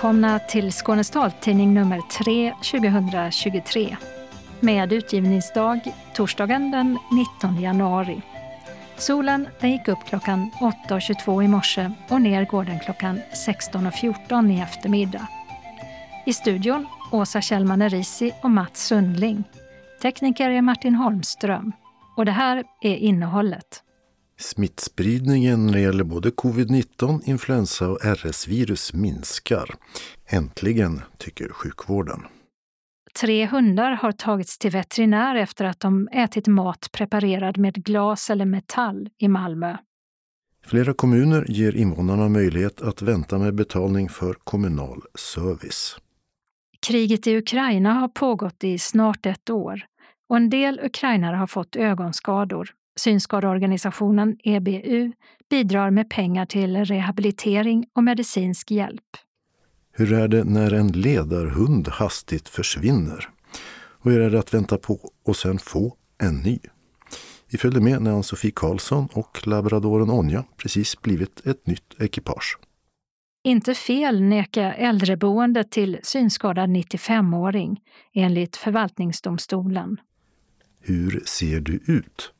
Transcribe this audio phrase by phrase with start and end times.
[0.00, 3.96] Välkomna till Skånes taltidning nummer 3 2023
[4.60, 5.80] med utgivningsdag
[6.14, 6.98] torsdagen den
[7.42, 8.22] 19 januari.
[8.96, 14.60] Solen den gick upp klockan 8.22 i morse och ner går den klockan 16.14 i
[14.60, 15.26] eftermiddag.
[16.26, 19.44] I studion Åsa Kjellman Erisi och Mats Sundling.
[20.02, 21.72] Tekniker är Martin Holmström.
[22.16, 23.82] Och det här är innehållet.
[24.40, 29.74] Smittspridningen när det gäller både covid-19, influensa och RS-virus minskar.
[30.26, 32.20] Äntligen, tycker sjukvården.
[33.20, 38.44] Tre hundar har tagits till veterinär efter att de ätit mat preparerad med glas eller
[38.44, 39.76] metall i Malmö.
[40.66, 45.96] Flera kommuner ger invånarna möjlighet att vänta med betalning för kommunal service.
[46.86, 49.82] Kriget i Ukraina har pågått i snart ett år
[50.28, 52.74] och en del ukrainare har fått ögonskador.
[52.96, 55.12] Synskadeorganisationen EBU
[55.50, 59.16] bidrar med pengar till rehabilitering och medicinsk hjälp.
[59.92, 63.28] Hur är det när en ledarhund hastigt försvinner?
[63.72, 66.58] Och hur är det att vänta på och sen få en ny?
[67.50, 72.58] Vi följde med när Ann-Sofie Karlsson och labradoren Onja precis blivit ett nytt ekipage.
[73.44, 77.80] Inte fel neka äldreboende till synskadad 95-åring
[78.14, 79.96] enligt förvaltningsdomstolen.
[80.80, 82.32] Hur ser du ut?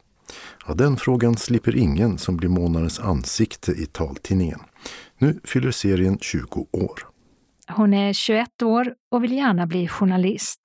[0.66, 4.60] Ja, den frågan slipper ingen som blir månadens ansikte i taltidningen.
[5.18, 7.06] Nu fyller serien 20 år.
[7.68, 10.60] Hon är 21 år och vill gärna bli journalist.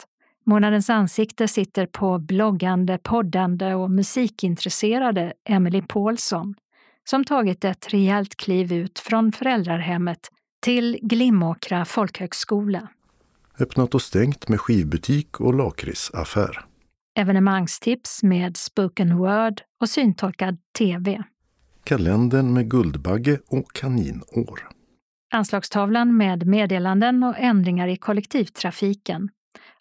[0.46, 6.56] Månadens ansikte sitter på bloggande, poddande och musikintresserade Emily Paulsson
[7.10, 10.20] som tagit ett rejält kliv ut från föräldrarhemmet
[10.62, 12.88] till Glimåkra folkhögskola.
[13.60, 16.66] Öppnat och stängt med skivbutik och lakritsaffär.
[17.18, 21.24] Evenemangstips med spoken word och syntolkad TV.
[21.84, 24.68] Kalendern med Guldbagge och Kaninår.
[25.34, 29.30] Anslagstavlan med meddelanden och ändringar i kollektivtrafiken.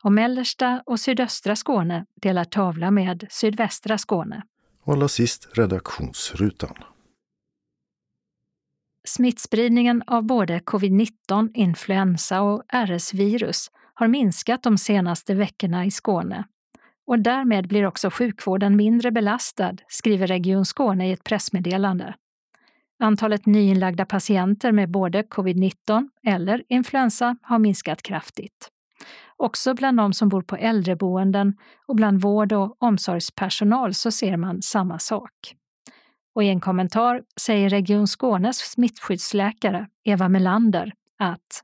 [0.02, 4.42] Och mellersta och sydöstra Skåne delar tavla med sydvästra Skåne.
[4.82, 6.74] Och allra sist redaktionsrutan.
[9.06, 16.44] Smittspridningen av både covid-19, influensa och RS-virus har minskat de senaste veckorna i Skåne.
[17.06, 22.14] Och därmed blir också sjukvården mindre belastad, skriver Region Skåne i ett pressmeddelande.
[22.98, 28.68] Antalet nyinlagda patienter med både covid-19 eller influensa har minskat kraftigt.
[29.36, 31.56] Också bland de som bor på äldreboenden
[31.86, 35.30] och bland vård och omsorgspersonal så ser man samma sak.
[36.34, 41.62] Och i en kommentar säger Region Skånes smittskyddsläkare Eva Melander att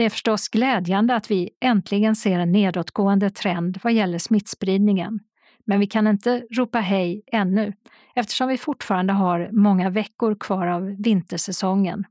[0.00, 5.20] det är förstås glädjande att vi äntligen ser en nedåtgående trend vad gäller smittspridningen.
[5.66, 7.72] Men vi kan inte ropa hej ännu
[8.14, 12.04] eftersom vi fortfarande har många veckor kvar av vintersäsongen.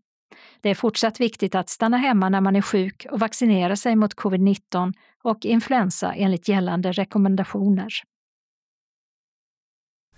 [0.62, 4.16] Det är fortsatt viktigt att stanna hemma när man är sjuk och vaccinera sig mot
[4.16, 7.90] covid-19 och influensa enligt gällande rekommendationer.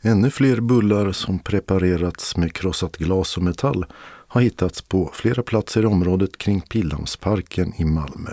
[0.02, 3.86] Ännu fler bullar som preparerats med krossat glas och metall
[4.32, 8.32] har hittats på flera platser i området kring Pildammsparken i Malmö.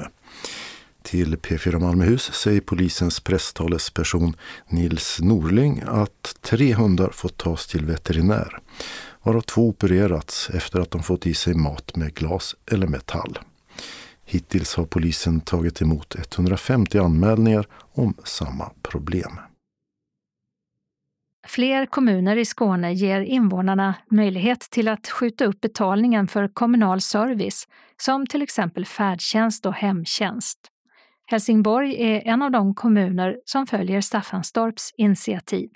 [1.03, 4.36] Till P4 Malmöhus säger polisens presstalesperson
[4.69, 8.59] Nils Norling att tre hundar fått tas till veterinär,
[9.22, 13.38] varav två opererats efter att de fått i sig mat med glas eller metall.
[14.25, 19.38] Hittills har polisen tagit emot 150 anmälningar om samma problem.
[21.48, 27.69] Fler kommuner i Skåne ger invånarna möjlighet till att skjuta upp betalningen för kommunal service,
[27.97, 30.59] som till exempel färdtjänst och hemtjänst.
[31.26, 35.70] Helsingborg är en av de kommuner som följer Staffanstorps initiativ.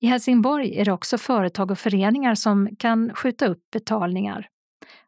[0.00, 4.46] I Helsingborg är det också företag och föreningar som kan skjuta upp betalningar.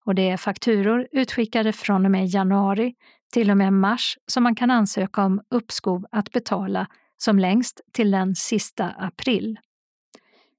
[0.04, 2.94] Och det är fakturor utskickade från och med januari
[3.32, 6.86] till och med mars som man kan ansöka om uppskov att betala
[7.24, 9.58] som längst till den sista april.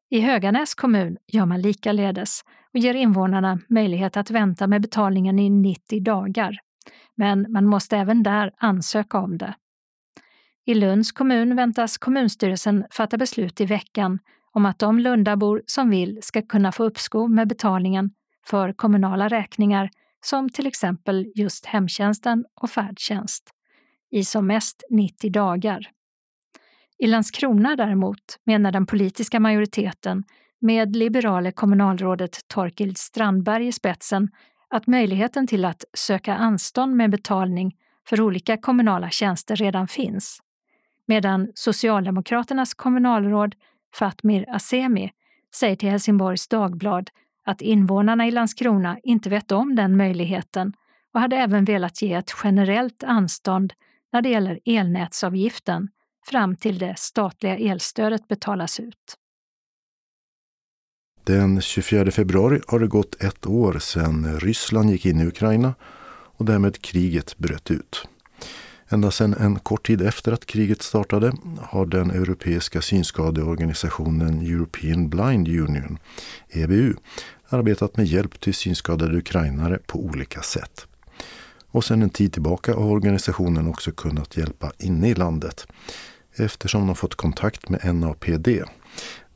[0.10, 2.42] I Höganäs kommun gör man likaledes
[2.74, 6.60] och ger invånarna möjlighet att vänta med betalningen i 90 dagar.
[7.16, 9.56] Men man måste även där ansöka om det.
[10.66, 14.20] I Lunds kommun väntas kommunstyrelsen fatta beslut i veckan
[14.52, 18.12] om att de Lundabor som vill ska kunna få uppskov med betalningen
[18.46, 19.90] för kommunala räkningar
[20.26, 23.50] som till exempel just hemtjänsten och färdtjänst
[24.12, 25.90] i som mest 90 dagar.
[27.04, 30.24] I Landskrona däremot menar den politiska majoriteten
[30.62, 34.30] med liberale kommunalrådet Torkild Strandberg i spetsen
[34.70, 37.76] att möjligheten till att söka anstånd med betalning
[38.10, 40.40] för olika kommunala tjänster redan finns.
[41.08, 43.56] Medan Socialdemokraternas kommunalråd
[43.96, 45.12] Fatmir Asemi
[45.56, 47.10] säger till Helsingborgs Dagblad
[47.46, 50.74] att invånarna i Landskrona inte vet om den möjligheten
[51.14, 53.74] och hade även velat ge ett generellt anstånd
[54.12, 55.90] när det gäller elnätsavgiften
[56.26, 59.18] fram till det statliga elstödet betalas ut.
[61.24, 65.74] Den 24 februari har det gått ett år sedan Ryssland gick in i Ukraina
[66.38, 68.08] och därmed kriget bröt ut.
[68.90, 75.48] Ända sedan en kort tid efter att kriget startade har den europeiska synskadeorganisationen European Blind
[75.48, 75.98] Union,
[76.50, 76.94] EBU,
[77.50, 80.88] arbetat med hjälp till synskadade ukrainare på olika sätt.
[81.72, 85.68] Och sedan en tid tillbaka har organisationen också kunnat hjälpa inne i landet
[86.40, 88.48] eftersom de fått kontakt med NAPD,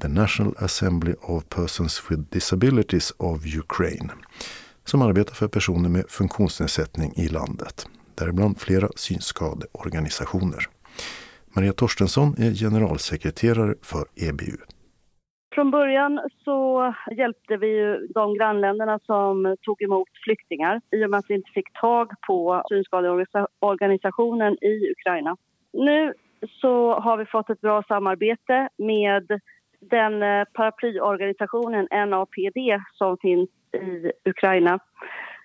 [0.01, 4.11] The National Assembly of Persons with Disabilities of Ukraine,
[4.83, 10.65] som arbetar för personer med funktionsnedsättning i landet, däribland flera synskadeorganisationer.
[11.55, 14.57] Maria Torstensson är generalsekreterare för EBU.
[15.55, 21.17] Från början så hjälpte vi ju de grannländerna som tog emot flyktingar i och med
[21.17, 25.37] att vi inte fick tag på synskadeorganisationen i Ukraina.
[25.73, 26.13] Nu
[26.61, 29.41] så har vi fått ett bra samarbete med
[29.79, 32.57] den eh, paraplyorganisationen NAPD
[32.93, 34.79] som finns i Ukraina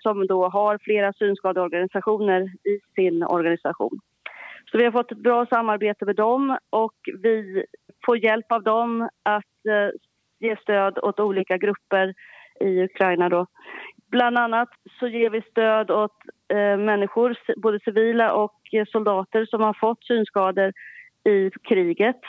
[0.02, 4.00] som då har flera synskadeorganisationer i sin organisation.
[4.70, 7.64] Så vi har fått ett bra samarbete med dem och vi
[8.06, 9.90] får hjälp av dem att eh,
[10.40, 12.14] ge stöd åt olika grupper
[12.60, 13.28] i Ukraina.
[13.28, 13.46] Då.
[14.10, 14.68] Bland annat
[14.98, 16.16] så ger vi stöd åt
[16.78, 18.60] människor, både civila och
[18.92, 20.72] soldater som har fått synskador
[21.24, 22.20] i kriget.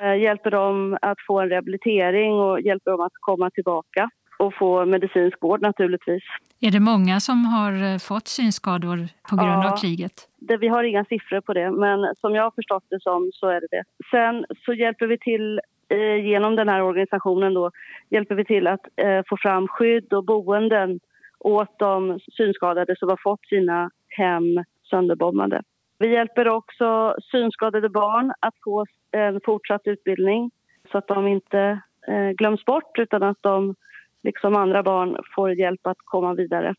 [0.00, 4.84] Eh, hjälper dem att få en rehabilitering och hjälper dem att komma tillbaka och få
[4.84, 6.22] medicinsk vård naturligtvis.
[6.60, 10.12] Är det många som har eh, fått synskador på grund ja, av kriget?
[10.38, 13.48] Det, vi har inga siffror på det, men som jag har förstått det som så
[13.48, 13.84] är det det.
[14.10, 17.70] Sen så hjälper vi till eh, genom den här organisationen då,
[18.10, 21.00] hjälper vi till att eh, få fram skydd och boenden
[21.38, 25.62] åt de synskadade som har fått sina hem sönderbombade.
[25.98, 30.50] Vi hjälper också synskadade barn att få en fortsatt utbildning
[30.92, 33.74] så att de inte eh, glöms bort utan att de
[34.22, 36.74] liksom andra barn får hjälp att komma vidare.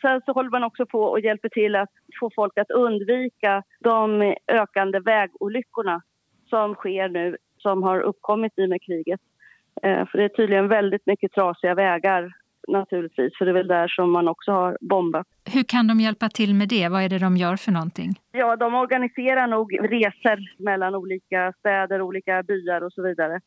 [0.00, 1.90] Sen så håller man också på och hjälper till att
[2.20, 6.02] få folk att undvika de ökande vägolyckorna
[6.50, 9.20] som sker nu, som har uppkommit i med kriget.
[9.82, 12.32] Eh, för det är tydligen väldigt mycket trasiga vägar
[12.68, 15.26] naturligtvis, för det är väl där som man också har bombat.
[15.54, 16.88] Hur kan de hjälpa till med det?
[16.88, 18.10] Vad är det de gör för någonting?
[18.32, 23.40] Ja, de organiserar nog resor mellan olika städer, olika byar och så vidare.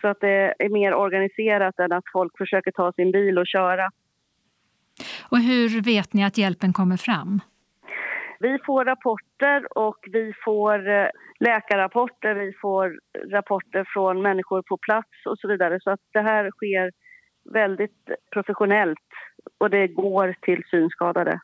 [0.00, 3.90] Så att det är mer organiserat än att folk försöker ta sin bil och köra.
[5.30, 7.40] Och hur vet ni att hjälpen kommer fram?
[8.40, 11.08] Vi får rapporter och vi får eh,
[11.40, 12.98] läkarrapporter, vi får
[13.30, 15.78] rapporter från människor på plats och så vidare.
[15.80, 16.90] Så att det här sker
[17.52, 18.98] väldigt professionellt
[19.58, 21.40] och det går till synskadade.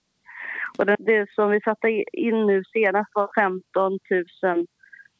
[0.78, 3.98] Och det, det som vi satte in nu senast var 15
[4.42, 4.66] 000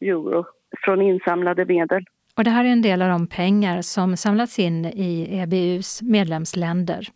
[0.01, 0.45] euro
[0.85, 2.05] från insamlade medel.
[2.37, 7.09] Och det här är en del av de pengar som samlats in i EBUs medlemsländer,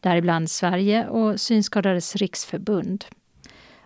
[0.00, 3.04] däribland Sverige och Synskadades riksförbund.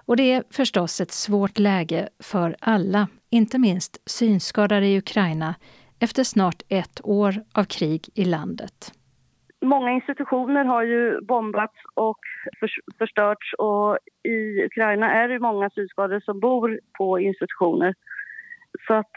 [0.06, 5.54] Och det är förstås ett svårt läge för alla, inte minst synskadade i Ukraina,
[5.98, 8.92] efter snart ett år av krig i landet.
[9.60, 12.18] Många institutioner har ju bombats och
[12.98, 17.94] förstörts och i Ukraina är det många synskadade som bor på institutioner.
[18.86, 19.10] Så att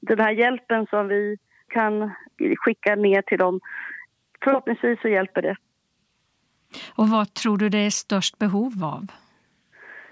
[0.00, 1.36] den här hjälpen som vi
[1.68, 2.10] kan
[2.56, 3.60] skicka ner till dem,
[4.44, 5.56] förhoppningsvis så hjälper det.
[6.94, 9.06] Och vad tror du det är störst behov av?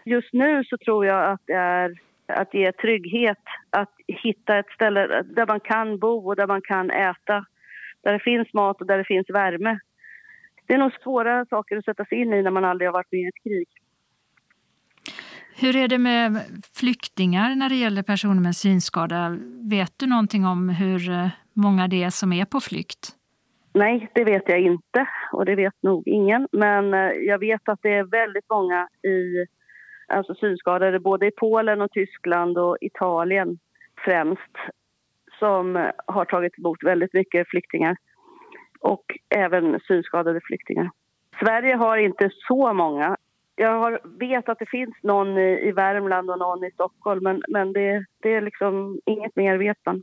[0.04, 5.22] Just nu så tror jag att det är att ge trygghet, att hitta ett ställe
[5.22, 7.44] där man kan bo och där man kan äta
[8.08, 9.78] där det finns mat och där det finns värme.
[10.66, 13.12] Det är nog svåra saker att sätta sig in i när man aldrig har varit
[13.12, 13.68] med i ett krig.
[15.60, 16.38] Hur är det med
[16.74, 19.38] flyktingar när det gäller personer med synskada?
[19.70, 23.08] Vet du någonting om hur eh, många det är som är på flykt?
[23.74, 26.48] Nej, det vet jag inte och det vet nog ingen.
[26.52, 29.46] Men eh, jag vet att det är väldigt många i,
[30.06, 33.58] alltså synskadade både i Polen och Tyskland och Italien
[34.04, 34.54] främst
[35.38, 37.96] som har tagit emot väldigt mycket flyktingar
[38.80, 40.90] och även synskadade flyktingar.
[41.40, 43.16] Sverige har inte så många.
[43.56, 47.42] Jag har, vet att det finns någon i, i Värmland och någon i Stockholm men,
[47.48, 50.02] men det, det är liksom inget mer vet man.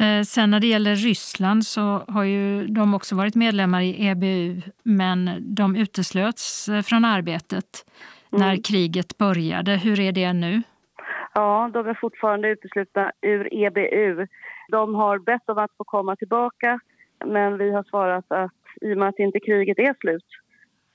[0.00, 4.62] Eh, sen när det gäller Ryssland så har ju de också varit medlemmar i EBU
[4.82, 7.84] men de uteslöts eh, från arbetet
[8.30, 8.62] när mm.
[8.62, 9.76] kriget började.
[9.76, 10.62] Hur är det nu?
[11.34, 14.26] Ja, de är fortfarande uteslutna ur EBU.
[14.68, 16.80] De har bett om att få komma tillbaka
[17.24, 20.26] men vi har svarat att i och med att inte kriget är slut,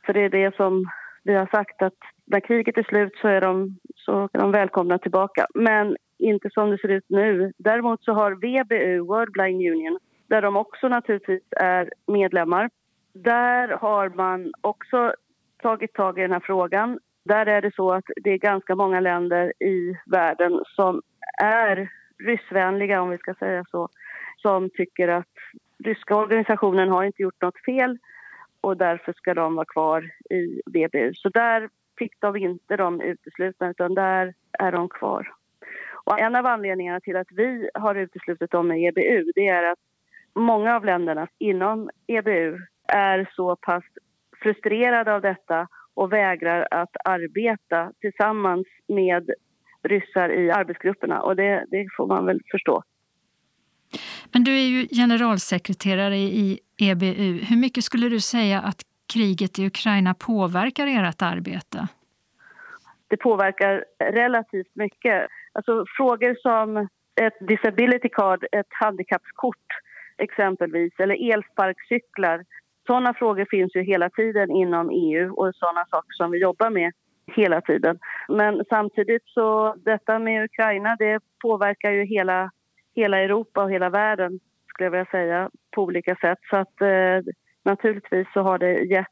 [0.05, 0.85] för det är det som
[1.23, 4.97] vi har sagt att när kriget är slut så är de, så är de välkomna
[4.97, 5.47] tillbaka.
[5.53, 7.51] Men inte som det ser ut nu.
[7.57, 12.69] Däremot så har VBU, World Blind Union, där de också naturligtvis är medlemmar.
[13.13, 15.13] Där har man också
[15.61, 16.99] tagit tag i den här frågan.
[17.25, 21.01] Där är det så att det är ganska många länder i världen som
[21.43, 23.89] är ryssvänliga, om vi ska säga så,
[24.37, 25.33] som tycker att
[25.83, 27.97] ryska organisationen har inte gjort något fel
[28.61, 31.13] och därför ska de vara kvar i VBU.
[31.13, 35.33] Så där fick de inte de uteslutna, utan där är de kvar.
[36.03, 39.79] Och en av anledningarna till att vi har uteslutit dem i EBU det är att
[40.33, 43.83] många av länderna inom EBU är så pass
[44.43, 49.29] frustrerade av detta och vägrar att arbeta tillsammans med
[49.83, 51.21] ryssar i arbetsgrupperna.
[51.21, 52.83] Och det, det får man väl förstå.
[54.33, 57.39] Men du är ju generalsekreterare i EBU.
[57.49, 58.81] Hur mycket skulle du säga att
[59.13, 61.87] kriget i Ukraina påverkar ert arbete?
[63.07, 65.27] Det påverkar relativt mycket.
[65.51, 66.87] Alltså frågor som
[67.21, 69.67] ett disability card, ett handikappskort
[70.17, 72.45] exempelvis, eller elsparkcyklar.
[72.87, 76.91] Sådana frågor finns ju hela tiden inom EU och sådana saker som vi jobbar med
[77.35, 77.99] hela tiden.
[78.27, 82.51] Men samtidigt så detta med Ukraina det påverkar ju hela,
[82.95, 86.39] hela Europa och hela världen skulle jag vilja säga på olika sätt.
[86.49, 89.07] Så att eh, naturligtvis så har det gett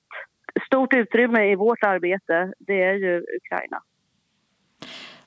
[0.68, 2.54] stort utrymme i vårt arbete.
[2.60, 3.82] Det är ju Ukraina.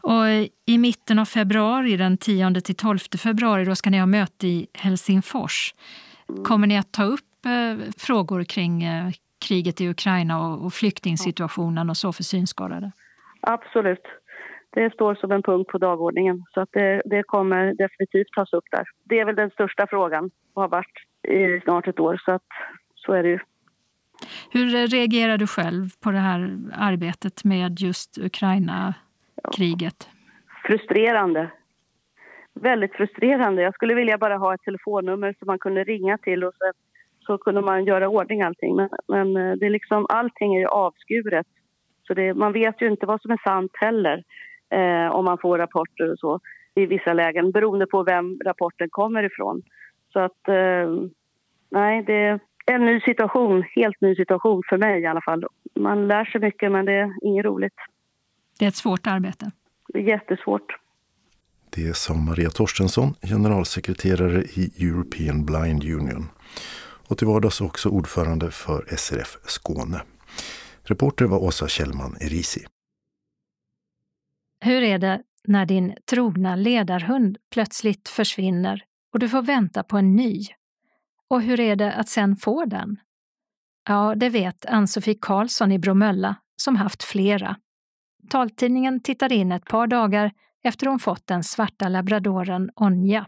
[0.00, 0.24] Och
[0.66, 4.66] I mitten av februari, den 10 till 12 februari, då ska ni ha möte i
[4.74, 5.74] Helsingfors.
[6.28, 6.44] Mm.
[6.44, 9.10] Kommer ni att ta upp eh, frågor kring eh,
[9.48, 12.92] kriget i Ukraina och, och flyktingsituationen och så för synskadade?
[13.40, 14.06] Absolut.
[14.70, 18.64] Det står som en punkt på dagordningen så att det, det kommer definitivt tas upp
[18.70, 18.84] där.
[19.04, 20.96] Det är väl den största frågan och har varit
[21.28, 22.46] i snart ett år så att
[22.94, 23.38] så är det ju.
[24.50, 30.08] Hur reagerar du själv på det här arbetet med just Ukraina-kriget?
[30.66, 31.50] Frustrerande.
[32.54, 33.62] Väldigt frustrerande.
[33.62, 36.52] Jag skulle vilja bara ha ett telefonnummer som man kunde ringa till och
[37.26, 38.76] så, kunde man göra ordning allting.
[38.76, 41.46] Men, men eh, det är liksom, allting är ju avskuret.
[42.06, 44.24] Så det, man vet ju inte vad som är sant heller
[44.70, 46.40] eh, om man får rapporter och så
[46.74, 49.62] i vissa lägen beroende på vem rapporten kommer ifrån.
[50.12, 51.08] Så att eh,
[51.70, 55.44] nej, det är en ny situation, helt ny situation för mig i alla fall.
[55.80, 57.74] Man lär sig mycket men det är inget roligt.
[58.58, 59.50] Det är ett svårt arbete.
[59.88, 60.76] Det är jättesvårt.
[61.70, 66.28] Det sa Maria Torstensson, generalsekreterare i European Blind Union
[67.08, 70.02] och till vardags också ordförande för SRF Skåne.
[70.82, 72.66] Reporter var Åsa Kjellman Erisi.
[74.60, 80.16] Hur är det när din trogna ledarhund plötsligt försvinner och du får vänta på en
[80.16, 80.44] ny?
[81.30, 82.96] Och hur är det att sen få den?
[83.88, 87.56] Ja, det vet Ann-Sofie Karlsson i Bromölla som haft flera.
[88.30, 90.32] Taltidningen tittade in ett par dagar
[90.64, 93.26] efter hon fått den svarta labradoren Onja.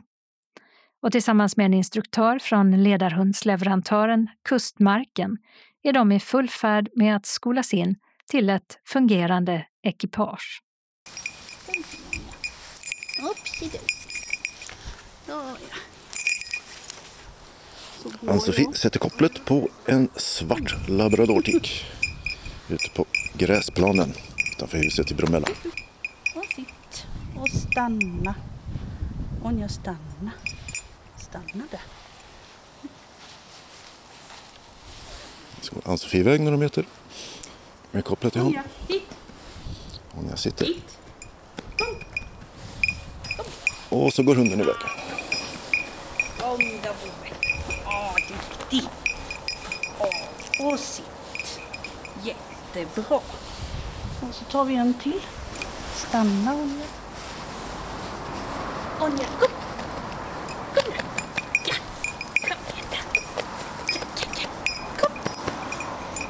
[1.03, 5.39] Och tillsammans med en instruktör från ledarhundsleverantören Kustmarken
[5.83, 7.97] är de i full färd med att skolas in
[8.31, 10.63] till ett fungerande ekipage.
[18.29, 21.85] Ann-Sofie sätter kopplet på en svart labradortik
[22.69, 24.13] ute på gräsplanen
[24.53, 25.47] utanför huset i Bromölla.
[26.35, 28.35] Och sitt och stanna.
[29.43, 29.99] Onja stanna.
[30.19, 30.48] Stanna
[31.33, 31.81] där.
[35.61, 36.87] Så går Ann-Sofie iväg några meter
[37.91, 38.49] med kopplet i hand.
[38.49, 39.03] Onja, hit.
[40.19, 40.67] Onja sitter.
[40.67, 40.99] Hit.
[43.89, 44.75] Och så går hunden iväg.
[46.39, 47.31] Kom då Bove.
[47.87, 48.89] Åh, duktig.
[49.99, 51.61] Åh, och sitt.
[52.23, 53.21] Jättebra.
[54.21, 55.21] Och så tar vi en till.
[55.95, 56.87] Stanna Onja.
[59.01, 59.49] Onja, kom.
[60.75, 60.97] Kom nu.
[61.67, 61.75] Ja.
[62.35, 63.01] Kom igen där.
[63.95, 64.49] Ja, ja, ja.
[65.01, 65.13] Kom.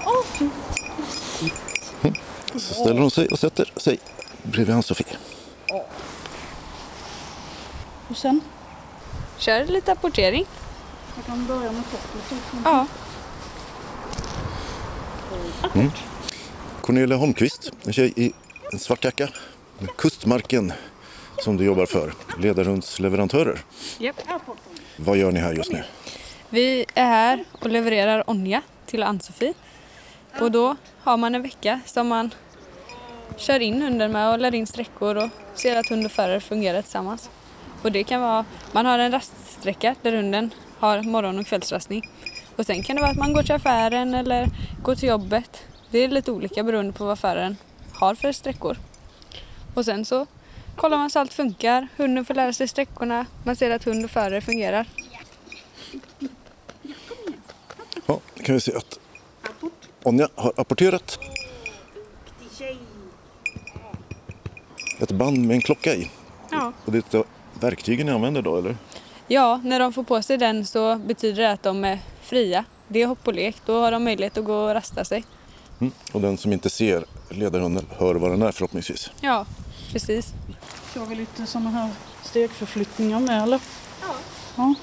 [0.06, 0.52] Åh, fint.
[0.98, 1.54] Och sitt.
[2.62, 3.99] Så ställer hon sig och sätter sig
[4.42, 5.16] bredvid Ann-Sofie.
[8.08, 8.40] Och sen?
[9.38, 10.47] Kör lite apportering.
[11.16, 12.42] Jag kan börja med kopplet.
[12.64, 12.87] Ja.
[16.80, 18.32] Cornelia Holmqvist, en tjej i
[18.73, 19.28] en svart jacka
[19.78, 20.73] med Kustmarken
[21.38, 23.61] som du jobbar för, ledarhundsleverantörer.
[23.99, 24.16] Yep.
[24.97, 25.85] Vad gör ni här just nu?
[26.49, 29.54] Vi är här och levererar Onja till Ann-Sofie.
[30.40, 32.30] Och då har man en vecka som man
[33.38, 36.83] kör in hunden med och lär in sträckor och ser att hund och förare fungerar
[36.83, 37.30] tillsammans.
[37.83, 42.11] Och det kan vara, man har en raststräcka där hunden har morgon och kvällsrastning.
[42.57, 44.49] Och sen kan det vara att man går till affären eller
[44.83, 47.57] går till jobbet Det är lite olika beroende på vad föraren
[47.92, 48.76] har för sträckor.
[49.75, 50.26] Och sen så
[50.76, 51.88] kollar man så allt funkar.
[51.97, 53.26] Hunden får lära sig sträckorna.
[53.45, 54.87] Man ser att hund och förare fungerar.
[58.07, 58.99] Ja, kan vi se att
[60.02, 61.18] Onja har apporterat
[64.98, 66.10] ett band med en klocka i.
[66.50, 66.72] Ja.
[66.84, 67.24] Och det är
[67.60, 68.76] verktygen ni använder då eller?
[69.26, 72.64] Ja, när de får på sig den så betyder det att de är fria.
[72.88, 73.56] Det är hopp och lek.
[73.66, 75.24] Då har de möjlighet att gå och rasta sig.
[75.80, 75.92] Mm.
[76.12, 79.10] Och den som inte ser ledarhunden hör vad den är förhoppningsvis.
[79.20, 79.46] Ja,
[79.92, 80.32] precis.
[80.94, 81.90] Kör vi lite sådana här
[82.22, 83.60] stegförflyttningar med eller?
[84.00, 84.14] Ja.
[84.56, 84.74] ja.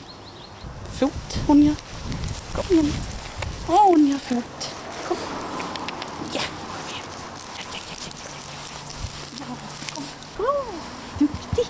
[0.99, 1.75] Fot, Onja.
[2.53, 2.91] Kom igen.
[3.67, 4.75] Ja, Onja, fot.
[5.07, 5.17] Kom.
[6.33, 6.41] Ja.
[9.39, 9.45] Ja,
[9.93, 10.03] kom.
[10.37, 10.45] Bra.
[11.19, 11.67] Duktig.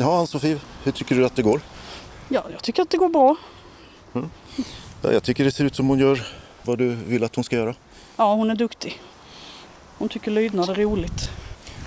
[0.00, 1.60] Ja, Ann-Sofie, hur tycker du att det går?
[2.28, 3.36] Ja, jag tycker att det går bra.
[5.02, 6.26] Ja, jag tycker det ser ut som hon gör
[6.62, 7.74] vad du vill att hon ska göra.
[8.16, 9.00] Ja, hon är duktig.
[9.98, 11.30] Hon tycker lydnad är roligt.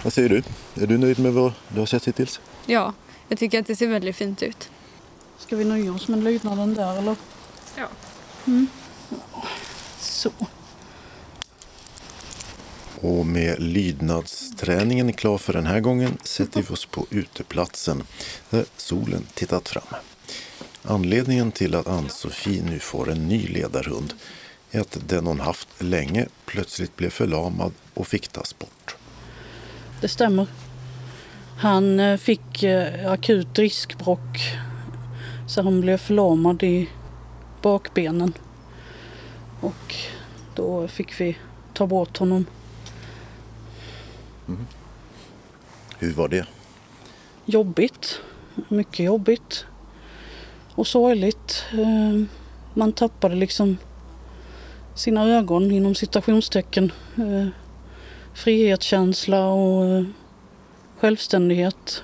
[0.03, 0.43] Vad säger du?
[0.83, 2.39] Är du nöjd med vad du har sett hittills?
[2.65, 2.93] Ja,
[3.27, 4.69] jag tycker att det ser väldigt fint ut.
[5.37, 7.15] Ska vi nöja oss med lydnaden där eller?
[7.77, 7.87] Ja.
[8.47, 8.67] Mm.
[9.09, 9.43] Ja,
[9.99, 10.31] Så.
[13.01, 18.03] Och med lydnadsträningen klar för den här gången sätter vi oss på uteplatsen
[18.49, 19.83] där solen tittat fram.
[20.83, 24.13] Anledningen till att Ann-Sofie nu får en ny ledarhund
[24.71, 28.95] är att den hon haft länge plötsligt blev förlamad och fick tas bort.
[30.01, 30.47] Det stämmer.
[31.57, 34.39] Han eh, fick eh, akut riskbråck
[35.47, 36.89] så han blev förlamad i
[37.61, 38.33] bakbenen.
[39.61, 39.95] Och
[40.55, 41.37] då fick vi
[41.73, 42.45] ta bort honom.
[45.99, 46.45] Hur var det?
[47.45, 48.21] Jobbigt.
[48.69, 49.65] Mycket jobbigt.
[50.75, 51.65] Och sorgligt.
[51.73, 52.23] Eh,
[52.73, 53.77] Man tappade liksom
[54.95, 56.91] sina ögon inom citationstecken.
[57.17, 57.47] Eh,
[58.33, 60.03] Frihetskänsla och eh,
[60.99, 62.03] självständighet.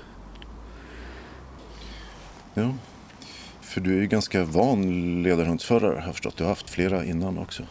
[2.54, 2.74] Ja.
[3.60, 6.36] För du är ju ganska van ledarhundsförare har jag förstått.
[6.36, 7.62] Du har haft flera innan också.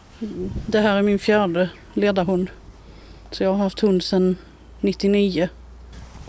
[0.66, 2.50] Det här är min fjärde ledarhund.
[3.30, 4.36] Så jag har haft hund sedan
[4.80, 5.48] 99.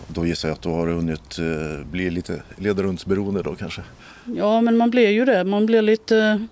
[0.06, 3.82] Då gissar jag att du har hunnit eh, bli lite ledarhundsberoende då kanske.
[4.24, 5.44] Ja, men man blir ju det.
[5.44, 6.46] Man blir lite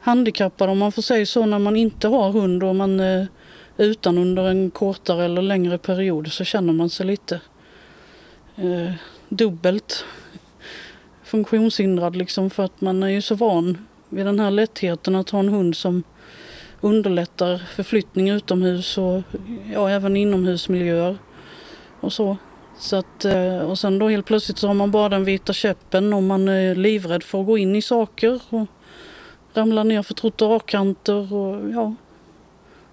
[0.00, 3.28] handikappad om man får säga så när man inte har hund och man är
[3.76, 7.40] utan under en kortare eller längre period så känner man sig lite
[8.56, 8.92] eh,
[9.28, 10.04] dubbelt
[11.24, 13.78] funktionshindrad liksom för att man är ju så van
[14.08, 16.02] vid den här lättheten att ha en hund som
[16.80, 19.22] underlättar förflyttning utomhus och
[19.72, 21.18] ja, även inomhusmiljöer
[22.00, 22.36] och så.
[22.78, 26.12] Så att, eh, och sen då helt plötsligt så har man bara den vita käppen
[26.12, 28.66] och man är livrädd för att gå in i saker och
[29.54, 31.94] ramla ner för trottoarkanter och ja.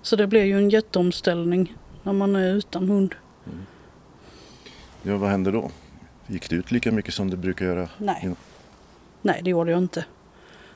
[0.02, 3.16] Så det blir ju en jätteomställning när man är utan hund.
[5.04, 5.72] Ja, vad hände då?
[6.28, 7.89] Gick det ut lika mycket som det brukar göra?
[7.98, 8.20] Nej.
[8.24, 8.36] innan?
[9.22, 10.06] Nej, det gjorde jag inte.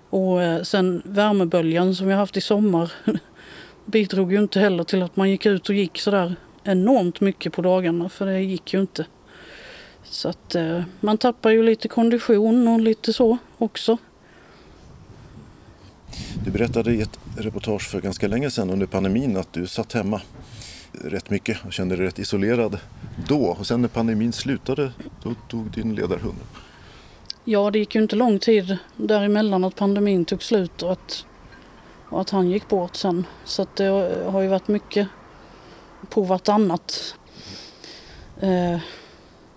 [0.10, 2.92] Och eh, sen värmeböljan som vi haft i sommar
[3.86, 6.36] bidrog ju inte heller till att man gick ut och gick sådär
[6.68, 9.06] enormt mycket på dagarna för det gick ju inte.
[10.04, 13.98] Så att eh, man tappar ju lite kondition och lite så också.
[16.46, 20.22] Du berättade i ett reportage för ganska länge sedan under pandemin att du satt hemma
[20.92, 22.78] rätt mycket och kände dig rätt isolerad
[23.28, 23.46] då.
[23.60, 24.92] Och sen när pandemin slutade,
[25.24, 26.38] då tog din ledarhund.
[27.44, 31.26] Ja, det gick ju inte lång tid däremellan att pandemin tog slut och att,
[32.10, 33.26] och att han gick bort sen.
[33.46, 33.88] Så det
[34.30, 35.08] har ju varit mycket
[36.10, 37.16] på vartannat.
[38.40, 38.80] Eh,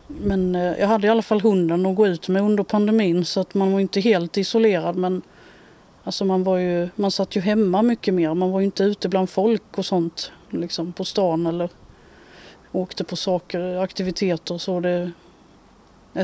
[0.06, 3.40] men eh, jag hade i alla fall hunden att gå ut med under pandemin så
[3.40, 5.22] att man var inte helt isolerad men
[6.04, 8.34] alltså man var ju, man satt ju hemma mycket mer.
[8.34, 11.70] Man var ju inte ute bland folk och sånt liksom på stan eller
[12.72, 14.80] åkte på saker, aktiviteter och så.
[14.80, 15.10] Det,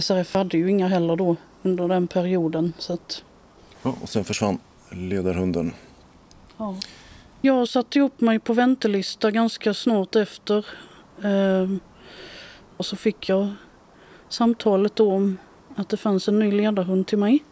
[0.00, 2.72] SRF hade ju inga heller då under den perioden.
[2.78, 3.22] Så att,
[3.82, 4.58] Ja, och sen försvann
[4.90, 5.72] ledarhunden.
[6.56, 6.74] ja.
[7.40, 10.66] Jag satte upp mig på väntelista ganska snart efter.
[11.24, 11.80] Ehm,
[12.76, 13.48] och så fick jag
[14.28, 15.38] samtalet om
[15.76, 17.44] att det fanns en ny ledarhund till mig.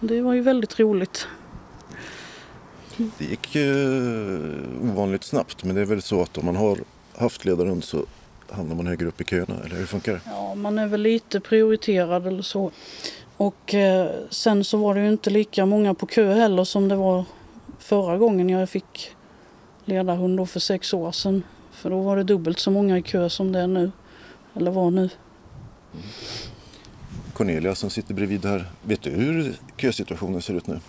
[0.00, 1.28] Det var ju väldigt roligt.
[2.96, 6.78] Det gick eh, ovanligt snabbt men det är väl så att om man har
[7.16, 8.04] haft ledarhund så
[8.50, 10.20] hamnar man högre upp i köerna eller hur funkar det?
[10.26, 12.70] Ja, man är väl lite prioriterad eller så.
[13.36, 16.96] Och eh, sen så var det ju inte lika många på kö heller som det
[16.96, 17.24] var
[17.82, 19.16] förra gången jag fick
[19.84, 21.42] ledarhund då för sex år sedan.
[21.70, 23.92] För då var det dubbelt så många i kö som det är nu.
[24.54, 25.10] Eller var nu.
[27.32, 30.80] Cornelia som sitter bredvid här, vet du hur kösituationen ser ut nu?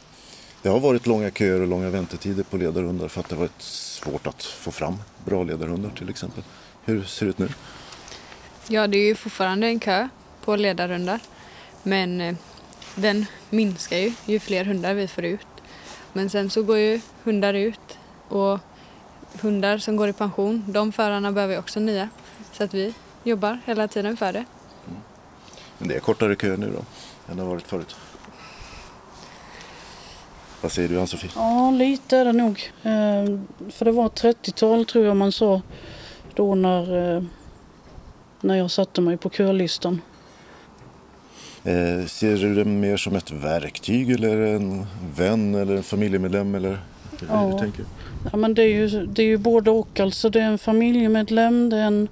[0.61, 3.61] Det har varit långa köer och långa väntetider på ledarhundar för att det har varit
[3.61, 6.43] svårt att få fram bra ledarhundar till exempel.
[6.85, 7.49] Hur ser det ut nu?
[8.67, 10.07] Ja, det är ju fortfarande en kö
[10.45, 11.19] på ledarhundar.
[11.83, 12.35] Men eh,
[12.95, 15.52] den minskar ju ju fler hundar vi får ut.
[16.13, 17.97] Men sen så går ju hundar ut
[18.29, 18.59] och
[19.41, 22.09] hundar som går i pension, de förarna behöver också nya.
[22.51, 24.45] Så att vi jobbar hela tiden för det.
[25.77, 26.83] Men det är kortare kö nu då
[27.31, 27.95] än det har varit förut.
[30.61, 31.31] Vad säger du Ann-Sofie?
[31.35, 32.71] Ja, lite är det nog.
[32.83, 33.39] Eh,
[33.71, 35.61] för det var 30-tal tror jag man sa
[36.33, 37.23] då när, eh,
[38.41, 40.01] när jag satte mig på kölistan.
[41.65, 46.55] Eh, ser du det mer som ett verktyg eller en vän eller en familjemedlem?
[46.55, 46.69] Eller
[47.19, 47.47] hur, Ja.
[47.47, 47.85] hur tänker?
[48.31, 49.99] Ja, men det är ju, det är ju både och.
[49.99, 52.07] Alltså, det är en familjemedlem, det är en,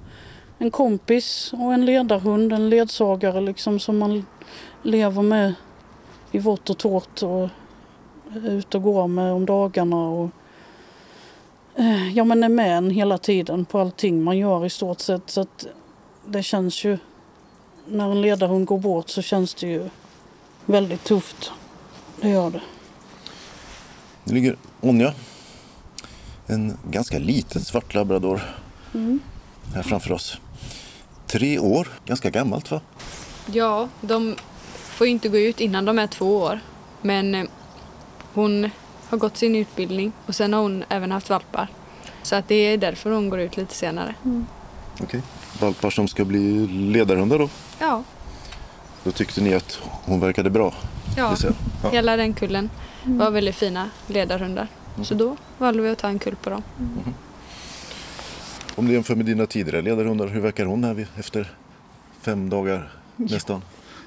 [0.58, 4.26] en kompis och en ledarhund, en ledsagare liksom, som man
[4.82, 5.54] lever med
[6.32, 7.48] i vått och torrt och
[8.44, 10.08] är ute och går med om dagarna.
[10.08, 10.30] Och,
[11.76, 15.30] eh, ja, men är med en hela tiden på allting man gör i stort sett.
[15.30, 15.66] Så att
[16.26, 16.98] det känns ju,
[17.86, 19.88] när en ledarhund går bort så känns det ju
[20.66, 21.50] väldigt tufft.
[22.20, 22.60] Det gör det.
[24.24, 25.14] Nu ligger Onja,
[26.46, 28.40] en ganska liten svart labrador
[28.94, 29.20] Mm.
[29.74, 30.38] här framför oss.
[31.26, 32.80] Tre år, ganska gammalt va?
[33.52, 34.36] Ja, de
[34.74, 36.60] får ju inte gå ut innan de är två år.
[37.02, 37.44] Men eh,
[38.34, 38.70] hon
[39.08, 41.68] har gått sin utbildning och sen har hon även haft valpar.
[42.22, 44.14] Så att det är därför hon går ut lite senare.
[45.02, 45.22] Okej.
[45.60, 47.48] Valpar som ska bli ledarhundar då?
[47.78, 48.02] Ja,
[49.04, 50.74] Då tyckte ni att hon verkade bra?
[51.16, 51.34] ja.
[51.82, 51.90] Ja.
[51.90, 52.70] hela den kullen
[53.04, 54.68] var väldigt fina ledarhundar.
[55.02, 56.62] Så då valde vi att ta en kull på dem.
[58.74, 61.50] Om du jämför med dina tidigare ledarhundar, hur verkar hon här efter
[62.20, 63.62] fem dagar nästan?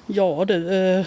[0.06, 1.06] Ja du, eh,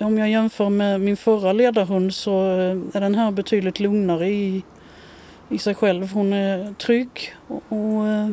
[0.00, 4.62] om jag jämför med min förra ledarhund så eh, är den här betydligt lugnare i,
[5.48, 6.12] i sig själv.
[6.12, 8.28] Hon är trygg och, och eh,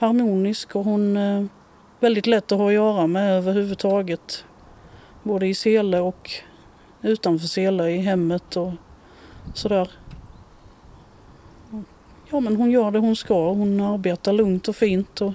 [0.00, 1.48] harmonisk och hon är
[2.00, 4.44] väldigt lätt att ha att göra med överhuvudtaget.
[5.22, 6.30] Både i sele och
[7.02, 8.72] utanför sele, i hemmet och
[9.54, 9.90] sådär.
[12.30, 13.52] Ja men hon gör det hon ska.
[13.52, 15.20] Hon arbetar lugnt och fint.
[15.20, 15.32] Och,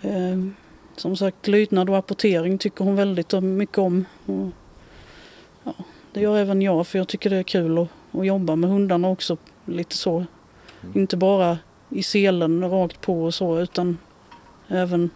[0.00, 0.38] eh,
[0.96, 4.04] som sagt, lydnad och apportering tycker hon väldigt mycket om.
[4.26, 4.48] Och,
[5.64, 5.72] ja,
[6.12, 9.08] det gör även jag för jag tycker det är kul att, att jobba med hundarna
[9.08, 9.36] också.
[9.64, 10.24] Lite så.
[10.94, 11.58] Inte bara
[11.90, 13.98] i selen rakt på och så utan
[14.68, 15.10] även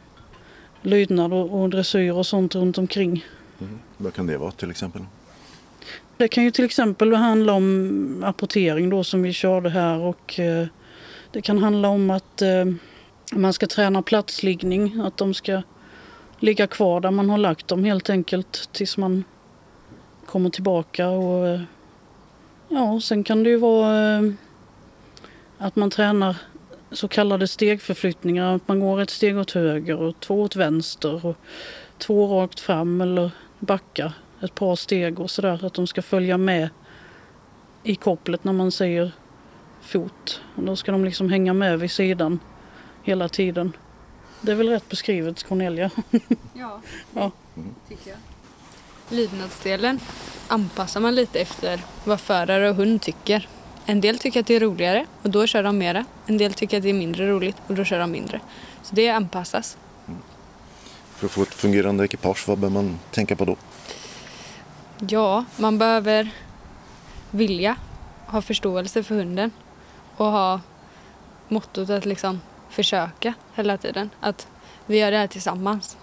[0.82, 3.24] lydnad och, och dressyr och sånt runt omkring.
[3.60, 3.78] Mm.
[3.96, 5.02] Vad kan det vara till exempel?
[6.16, 10.66] Det kan ju till exempel handla om apportering då som vi körde här och eh,
[11.32, 12.64] det kan handla om att eh,
[13.32, 15.62] man ska träna platsliggning, att de ska
[16.38, 19.24] ligga kvar där man har lagt dem helt enkelt tills man
[20.26, 21.08] kommer tillbaka.
[21.08, 21.60] Och, eh,
[22.68, 24.32] ja, sen kan det ju vara eh,
[25.58, 26.36] att man tränar
[26.92, 31.36] så kallade stegförflyttningar, att man går ett steg åt höger och två åt vänster och
[31.98, 35.64] två rakt fram eller backa ett par steg och sådär.
[35.66, 36.68] Att de ska följa med
[37.82, 39.12] i kopplet när man säger
[39.80, 40.40] fot.
[40.56, 42.38] Och då ska de liksom hänga med vid sidan
[43.02, 43.72] hela tiden.
[44.40, 45.90] Det är väl rätt beskrivet Cornelia?
[46.54, 46.80] Ja,
[47.14, 47.30] Ja.
[47.88, 48.18] tycker jag.
[49.08, 50.00] Lydnadsdelen
[50.48, 53.48] anpassar man lite efter vad förare och hund tycker.
[53.90, 56.04] En del tycker att det är roligare och då kör de mera.
[56.26, 58.40] En del tycker att det är mindre roligt och då kör de mindre.
[58.82, 59.76] Så det anpassas.
[61.16, 63.56] För att få ett fungerande ekipage, vad bör man tänka på då?
[65.08, 66.30] Ja, man behöver
[67.30, 67.76] vilja,
[68.26, 69.50] ha förståelse för hunden
[70.16, 70.60] och ha
[71.48, 74.10] mottot att liksom försöka hela tiden.
[74.20, 74.48] Att
[74.86, 75.96] vi gör det här tillsammans.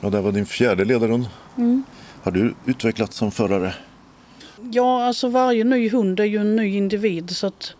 [0.00, 1.28] Ja, det var din fjärde ledarhund.
[1.56, 1.84] Mm.
[2.22, 3.74] Har du utvecklats som förare?
[4.60, 7.74] Ja, alltså varje ny hund är ju en ny individ så att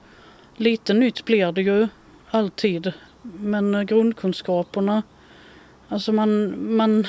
[0.56, 1.88] lite nytt blir det ju
[2.30, 2.92] alltid.
[3.22, 5.02] Men grundkunskaperna,
[5.88, 7.06] alltså man, man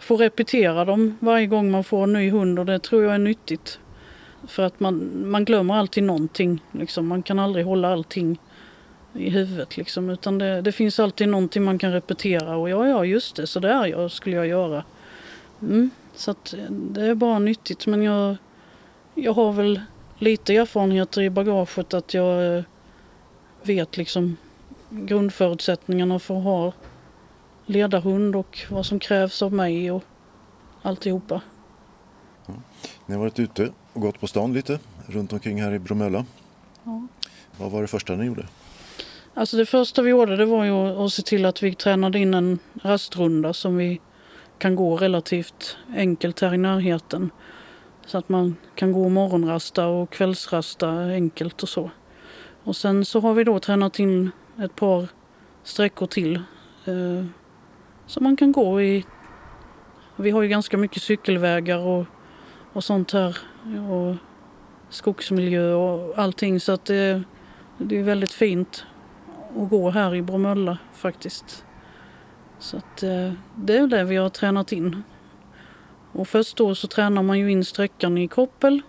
[0.00, 3.18] får repetera dem varje gång man får en ny hund och det tror jag är
[3.18, 3.78] nyttigt.
[4.48, 6.62] För att man, man glömmer alltid någonting.
[6.72, 7.06] Liksom.
[7.06, 8.38] Man kan aldrig hålla allting
[9.14, 9.76] i huvudet.
[9.76, 10.10] Liksom.
[10.10, 12.56] Utan det, det finns alltid någonting man kan repetera.
[12.56, 14.84] Och ja, ja, just det, så där jag, skulle jag göra.
[15.62, 15.90] Mm.
[16.14, 17.86] Så att det är bara nyttigt.
[17.86, 18.36] Men jag,
[19.14, 19.80] jag har väl
[20.18, 22.64] lite erfarenheter i bagaget att jag eh,
[23.62, 24.36] vet liksom
[24.90, 26.72] grundförutsättningarna för att ha
[27.66, 30.04] ledarhund och vad som krävs av mig och
[30.82, 31.40] alltihopa.
[33.06, 36.24] Ni har varit ute och gått på stan lite runt omkring här i Bromölla.
[36.84, 37.06] Ja.
[37.56, 38.46] Vad var det första ni gjorde?
[39.34, 42.34] Alltså det första vi gjorde det var ju att se till att vi tränade in
[42.34, 44.00] en rastrunda som vi
[44.58, 47.30] kan gå relativt enkelt här i närheten.
[48.06, 51.90] Så att man kan gå morgonrasta och kvällsrasta enkelt och så.
[52.64, 55.08] Och sen så har vi då tränat in ett par
[55.62, 56.36] sträckor till.
[56.84, 57.24] Eh,
[58.06, 59.04] som man kan gå i.
[60.16, 62.04] Vi har ju ganska mycket cykelvägar och,
[62.72, 63.38] och sånt här.
[63.90, 64.16] Och
[64.90, 67.22] skogsmiljö och allting så att det,
[67.78, 68.84] det är väldigt fint
[69.56, 71.64] att gå här i Bromölla faktiskt.
[72.58, 75.02] Så att eh, det är det vi har tränat in.
[76.12, 78.82] Och först då så tränar man ju in sträckan i koppel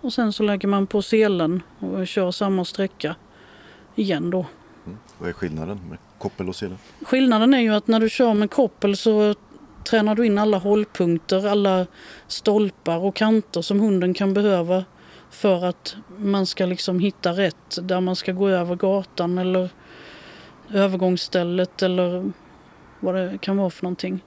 [0.00, 3.16] och sen så lägger man på selen och kör samma sträcka
[3.94, 4.46] igen då.
[4.86, 4.98] Mm.
[5.18, 6.78] Vad är skillnaden med koppel och selen?
[7.02, 9.34] Skillnaden är ju att när du kör med koppel så
[9.84, 11.86] tränar du in alla hållpunkter, alla
[12.26, 14.84] stolpar och kanter som hunden kan behöva
[15.30, 19.70] för att man ska liksom hitta rätt där man ska gå över gatan eller
[20.70, 22.32] övergångsstället eller
[23.00, 24.24] vad det kan vara för någonting.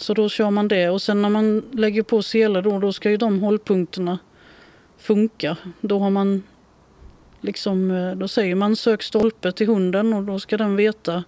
[0.00, 3.10] Så då kör man det och sen när man lägger på sele då, då ska
[3.10, 4.18] ju de hållpunkterna
[4.98, 5.56] funka.
[5.80, 6.42] Då har man
[7.40, 11.24] liksom, eh, då säger man sök stolpe till hunden och då ska den veta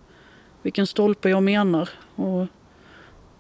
[0.63, 1.89] vilken stolpe jag menar.
[2.15, 2.47] Och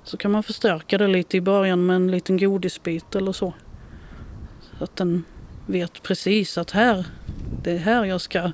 [0.04, 3.54] så kan man förstärka det lite i början med en liten godisbit eller så.
[4.78, 5.24] Så att den
[5.66, 7.06] vet precis att här,
[7.62, 8.52] det är här jag ska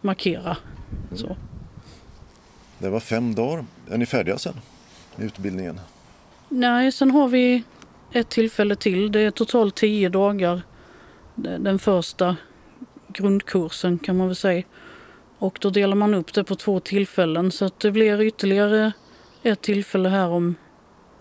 [0.00, 0.56] markera.
[1.14, 1.36] Så.
[2.78, 3.64] Det var fem dagar.
[3.90, 4.60] Är ni färdiga sen
[5.16, 5.80] med utbildningen?
[6.56, 7.64] Nej, sen har vi
[8.12, 9.12] ett tillfälle till.
[9.12, 10.62] Det är totalt tio dagar.
[11.44, 12.36] Eh, den första
[13.08, 14.62] grundkursen kan man väl säga.
[15.38, 18.92] Och då delar man upp det på två tillfällen så att det blir ytterligare
[19.42, 20.54] ett tillfälle här om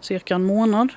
[0.01, 0.93] cirka en månad.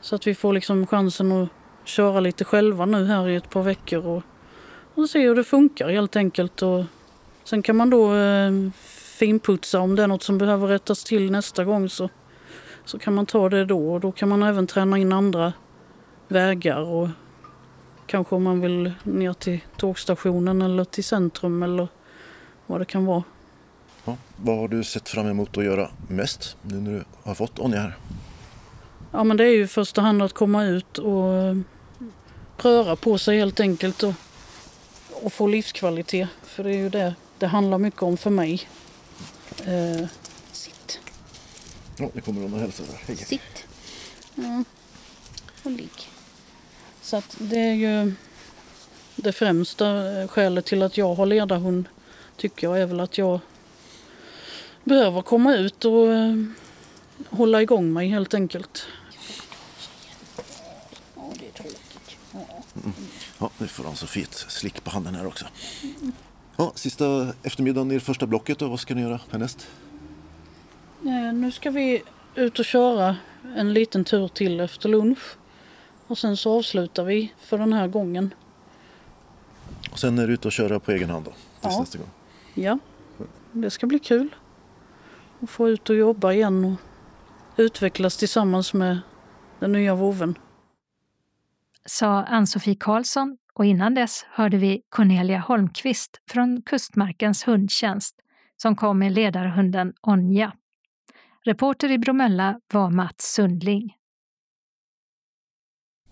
[0.00, 1.48] Så att vi får liksom chansen att
[1.84, 4.22] köra lite själva nu här i ett par veckor och,
[4.94, 6.62] och se hur det funkar helt enkelt.
[6.62, 6.84] Och
[7.44, 8.52] sen kan man då eh,
[9.18, 12.08] finputsa om det är något som behöver rättas till nästa gång så,
[12.84, 13.92] så kan man ta det då.
[13.92, 15.52] Och då kan man även träna in andra
[16.28, 17.08] vägar och
[18.06, 21.88] kanske om man vill ner till tågstationen eller till centrum eller
[22.66, 23.22] vad det kan vara.
[24.04, 27.58] Ja, vad har du sett fram emot att göra mest nu när du har fått
[27.58, 27.96] Onja här?
[29.12, 31.56] Ja men det är ju i första hand att komma ut och eh,
[32.56, 34.14] röra på sig helt enkelt och,
[35.22, 36.28] och få livskvalitet.
[36.42, 38.68] För det är ju det det handlar mycket om för mig.
[39.56, 40.23] Sitt.
[41.96, 43.00] Ja, det kommer någon och hälsar där.
[43.06, 43.16] Hej.
[43.16, 43.66] Sitt.
[44.34, 44.64] Ja.
[45.62, 46.10] Och ligg.
[47.02, 48.12] Så att det är ju
[49.16, 49.84] det främsta
[50.28, 51.88] skälet till att jag har ledarhund
[52.36, 53.40] tycker jag är väl att jag
[54.84, 56.44] behöver komma ut och uh,
[57.30, 58.86] hålla igång mig helt enkelt.
[61.16, 62.16] Ja, det är tråkigt.
[62.32, 62.38] Ja.
[62.82, 62.92] Mm.
[63.38, 65.44] ja, nu får han så fint slick på handen här också.
[66.56, 69.66] Ja, sista eftermiddagen i första blocket då, vad ska ni göra härnäst?
[71.06, 72.02] Eh, nu ska vi
[72.34, 73.16] ut och köra
[73.56, 75.36] en liten tur till efter lunch.
[76.06, 78.34] Och sen så avslutar vi för den här gången.
[79.90, 81.30] Och sen är du ute och köra på egen hand då?
[81.30, 81.80] Tills ja.
[81.80, 82.08] nästa gång?
[82.54, 82.78] Ja,
[83.52, 84.34] det ska bli kul.
[85.40, 86.80] Att få ut och jobba igen och
[87.56, 88.98] utvecklas tillsammans med
[89.60, 90.38] den nya voven.
[91.86, 98.16] Sa Ann-Sofie Karlsson och innan dess hörde vi Cornelia Holmqvist från Kustmarkens hundtjänst
[98.56, 100.52] som kom med ledarhunden Onja.
[101.46, 103.94] Reporter i Bromölla var Mats Sundling.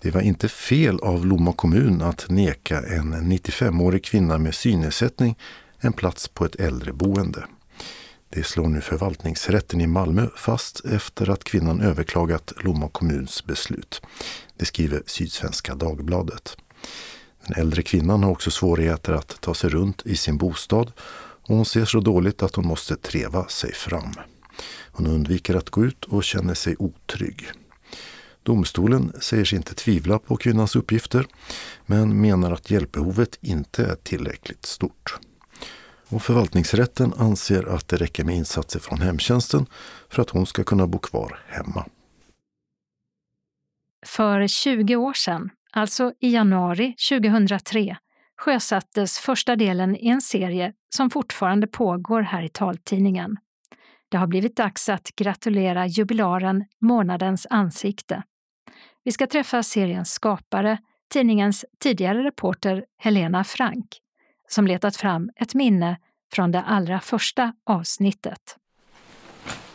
[0.00, 5.38] Det var inte fel av Lomma kommun att neka en 95-årig kvinna med synnedsättning
[5.78, 7.44] en plats på ett äldreboende.
[8.28, 14.02] Det slår nu förvaltningsrätten i Malmö fast efter att kvinnan överklagat Lomma kommuns beslut.
[14.56, 16.56] Det skriver Sydsvenska Dagbladet.
[17.46, 20.92] Den äldre kvinnan har också svårigheter att ta sig runt i sin bostad
[21.42, 24.14] och hon ser så dåligt att hon måste treva sig fram.
[24.92, 27.50] Hon undviker att gå ut och känner sig otrygg.
[28.42, 31.26] Domstolen säger sig inte tvivla på kvinnans uppgifter
[31.86, 35.18] men menar att hjälpbehovet inte är tillräckligt stort.
[36.08, 39.66] Och förvaltningsrätten anser att det räcker med insatser från hemtjänsten
[40.08, 41.84] för att hon ska kunna bo kvar hemma.
[44.06, 47.96] För 20 år sedan alltså i januari 2003,
[48.36, 53.36] sjösattes första delen i en serie som fortfarande pågår här i taltidningen.
[54.12, 58.22] Det har blivit dags att gratulera jubilaren Månadens ansikte.
[59.05, 60.79] Vi ska träffa seriens skapare,
[61.12, 63.87] tidningens tidigare reporter Helena Frank,
[64.48, 65.96] som letat fram ett minne
[66.33, 68.57] från det allra första avsnittet.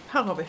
[0.07, 0.43] Här har vi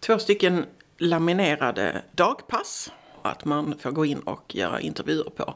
[0.00, 0.64] två stycken
[0.98, 5.54] laminerade dagpass att man får gå in och göra intervjuer på.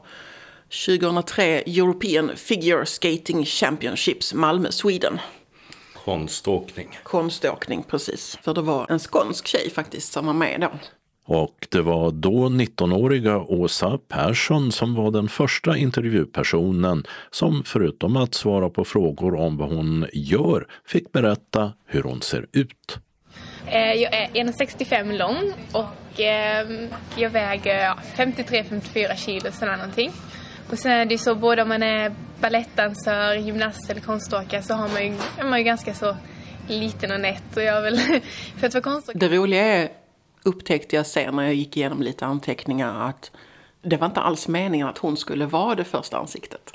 [0.85, 5.19] 2003 European Figure Skating Championships Malmö, Sweden.
[6.05, 6.99] Konståkning.
[7.03, 8.37] Konståkning, precis.
[8.41, 10.71] För det var en skånsk tjej faktiskt som var med då.
[11.25, 18.33] Och det var då 19-åriga Åsa Persson som var den första intervjupersonen som förutom att
[18.33, 22.97] svara på frågor om vad hon gör fick berätta hur hon ser ut.
[23.67, 26.87] Eh, jag är 1,65 lång och ehm,
[27.17, 30.11] jag väger 53-54 kilo sådär någonting.
[30.69, 34.73] Och sen är det ju så både om man är balettdansör, gymnast eller konståkare så
[34.73, 36.15] har man ju, är man ju ganska så
[36.67, 37.97] liten och nätt och jag väl
[38.59, 39.19] för att vara konståkare.
[39.29, 39.89] Det roliga är,
[40.43, 43.31] upptäckte jag sen när jag gick igenom lite anteckningar, att
[43.81, 46.73] det var inte alls meningen att hon skulle vara det första ansiktet.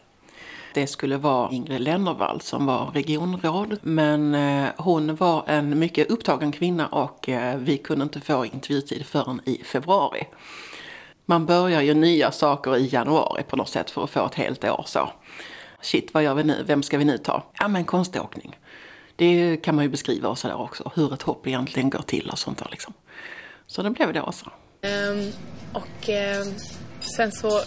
[0.75, 3.79] Det skulle vara Ingrid Lennervall som var regionråd.
[3.83, 9.07] Men eh, hon var en mycket upptagen kvinna och eh, vi kunde inte få intervjutid
[9.07, 10.27] förrän i februari.
[11.31, 14.65] Man börjar ju nya saker i januari på något sätt för att få ett helt
[14.65, 15.11] år så.
[15.81, 16.65] Shit, vad gör vi nu?
[16.67, 17.43] Vem ska vi nu ta?
[17.59, 18.59] Ja, men konståkning.
[19.17, 20.93] Det kan man ju beskriva och sådär också.
[20.95, 22.95] Hur ett hopp egentligen går till och sånt där liksom.
[23.67, 24.51] Så det blev det också.
[24.83, 25.33] Um,
[25.73, 26.55] och um,
[27.01, 27.61] sen så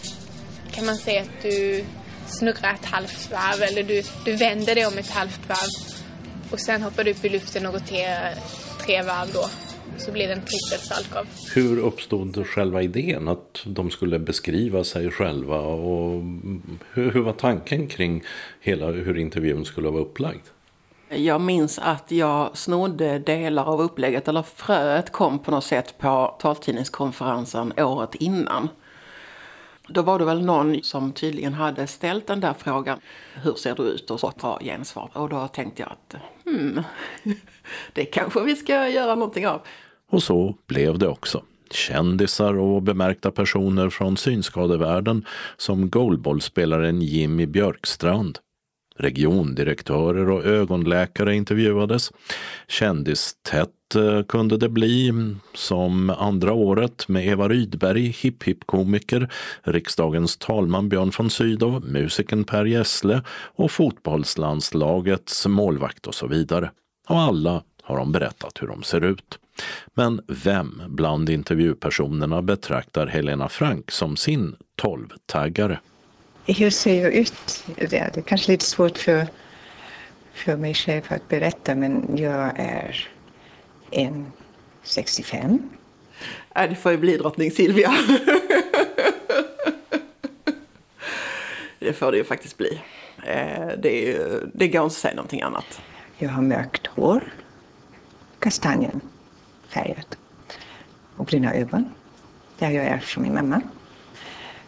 [0.72, 1.86] kan man säga att du
[2.28, 6.02] snurrar ett halvt varv eller du, du vänder dig om ett halvt varv.
[6.52, 8.36] Och sen hoppar du upp i luften och roterar
[8.86, 9.46] tre varv då.
[9.98, 11.26] Så blir det en trippelsalkov.
[11.56, 16.24] Hur uppstod själva idén att de skulle beskriva sig själva och
[16.94, 18.24] hur, hur var tanken kring
[18.62, 20.42] hela hur intervjun skulle vara upplagd?
[21.10, 26.36] Jag minns att jag snodde delar av upplägget, eller fröet kom på något sätt på
[26.40, 28.70] taltidningskonferensen året innan.
[29.88, 33.00] Då var det väl någon som tydligen hade ställt den där frågan.
[33.44, 34.12] Hur ser du ut?
[34.12, 35.10] Och så bra gensvar.
[35.14, 36.16] Och då tänkte jag att
[36.52, 36.84] hmm,
[37.94, 39.62] det kanske vi ska göra någonting av.
[40.10, 41.44] Och så blev det också.
[41.72, 45.26] Kändisar och bemärkta personer från synskadevärlden
[45.58, 48.40] som goalballspelaren Jimmy Björkstrand
[49.02, 52.12] Regiondirektörer och ögonläkare intervjuades.
[52.68, 55.14] Kändistätt Eh, kunde det bli,
[55.54, 59.30] som andra året med Eva Rydberg, hipp-hipp-komiker,
[59.64, 63.22] riksdagens talman Björn von Sydow, musikern Per Gessle
[63.56, 66.72] och fotbollslandslagets målvakt och så vidare.
[67.08, 69.40] Och alla har de berättat hur de ser ut.
[69.94, 75.80] Men vem bland intervjupersonerna betraktar Helena Frank som sin tolvtaggare?
[76.46, 77.64] hur ser jag ut?
[77.76, 79.28] Det är kanske lite svårt för,
[80.34, 83.08] för mig själv att berätta men jag är
[83.92, 84.32] en
[84.84, 85.70] 65.
[86.56, 87.92] Äh, det får ju bli drottning Silvia.
[91.80, 92.82] det får det ju faktiskt bli.
[93.26, 95.82] Eh, det, är, det går inte att säga någonting annat.
[96.18, 97.34] Jag har mörkt hår,
[98.40, 100.18] kastanjenfärgat
[101.16, 101.90] och bruna ögon.
[102.60, 103.62] Där jag är som min mamma.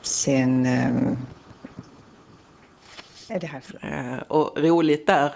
[0.02, 1.18] Sen um,
[3.30, 3.64] är det här?
[3.82, 5.34] Eh, och roligt där,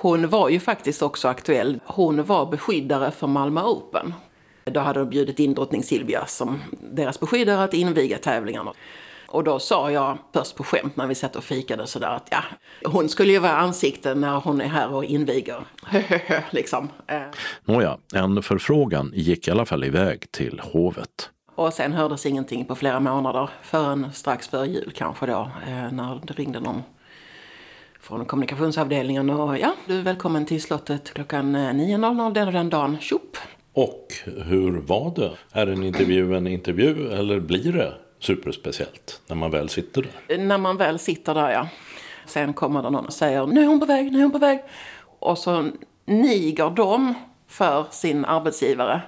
[0.00, 1.80] hon var ju faktiskt också aktuell.
[1.84, 4.14] Hon var beskyddare för Malmö Open.
[4.64, 8.72] Då hade de bjudit in drottning Silvia som deras beskyddare att inviga tävlingarna.
[9.28, 12.42] Och då sa jag först på skämt när vi satt och fikade sådär att ja,
[12.84, 15.64] hon skulle ju vara ansikten när hon är här och inviger.
[16.50, 16.88] liksom.
[17.06, 17.22] Eh.
[17.64, 21.30] Nåja, en förfrågan gick i alla fall iväg till hovet.
[21.54, 26.20] Och sen hördes ingenting på flera månader förrän strax före jul kanske då eh, när
[26.26, 26.82] det ringde någon
[28.02, 32.70] från kommunikationsavdelningen och ja, du är välkommen till slottet klockan 9.00 eh, den och den
[32.70, 32.98] dagen.
[33.00, 33.36] Tjopp!
[33.72, 35.30] Och hur var det?
[35.52, 40.38] Är en intervju en intervju eller blir det superspeciellt när man väl sitter där?
[40.38, 41.68] När man väl sitter där ja.
[42.26, 44.38] Sen kommer det någon och säger nu är hon på väg, nu är hon på
[44.38, 44.62] väg.
[45.18, 45.70] Och så
[46.04, 47.14] niger de
[47.48, 49.00] för sin arbetsgivare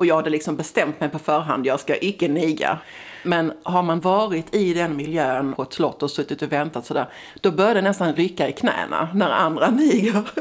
[0.00, 2.78] och jag hade liksom bestämt mig på förhand, jag ska icke niga.
[3.22, 7.08] Men har man varit i den miljön på ett slott och suttit och väntat sådär,
[7.40, 10.30] då börjar det nästan rycka i knäna när andra niger.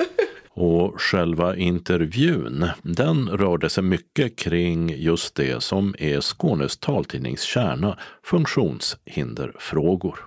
[0.53, 7.97] Och själva intervjun, den rörde sig mycket kring just det som är Skånes taltidnings kärna,
[8.23, 10.19] funktionshinderfrågor.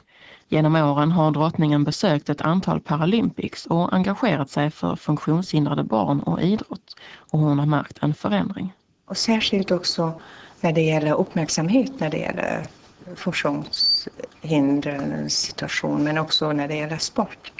[0.48, 6.42] Genom åren har drottningen besökt ett antal Paralympics och engagerat sig för funktionshindrade barn och
[6.42, 6.96] idrott.
[7.16, 8.72] Och hon har märkt en förändring.
[9.06, 10.20] Och särskilt också
[10.62, 12.66] när det gäller uppmärksamhet när det gäller
[13.14, 17.52] funktionshindrades situation men också när det gäller sport.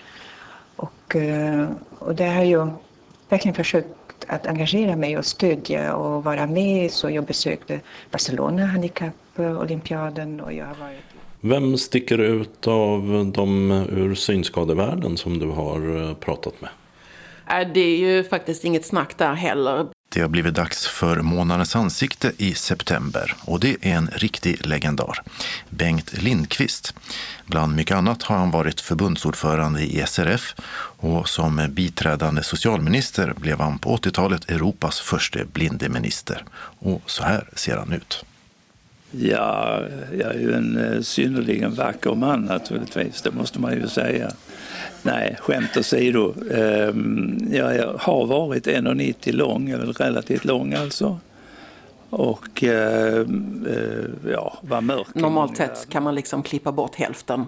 [0.76, 2.72] Och, eh, och där har jag
[3.28, 3.88] verkligen försökt
[4.26, 6.90] att engagera mig och stödja och vara med.
[6.90, 7.80] Så jag besökte
[8.10, 11.00] Barcelona handikappolympiaden och jag har varit
[11.44, 16.70] vem sticker ut av de ur synskadevärlden som du har eh, pratat med?
[17.74, 19.86] Det är ju faktiskt inget snack där heller.
[20.14, 25.22] Det har blivit dags för Månadens ansikte i september och det är en riktig legendar.
[25.70, 26.94] Bengt Lindqvist.
[27.46, 30.54] Bland mycket annat har han varit förbundsordförande i SRF
[30.96, 36.44] och som biträdande socialminister blev han på 80-talet Europas första blindeminister.
[36.78, 38.24] Och så här ser han ut.
[39.10, 39.82] Ja,
[40.18, 44.32] jag är ju en eh, synnerligen vacker man naturligtvis, det måste man ju säga.
[45.02, 46.34] Nej, skämt åsido.
[46.50, 51.18] Ehm, jag har varit 1,90 lång, jag är väl relativt lång alltså.
[52.10, 55.14] Och ehm, eh, ja, var mörk.
[55.14, 57.44] Normalt sett kan man liksom klippa bort hälften.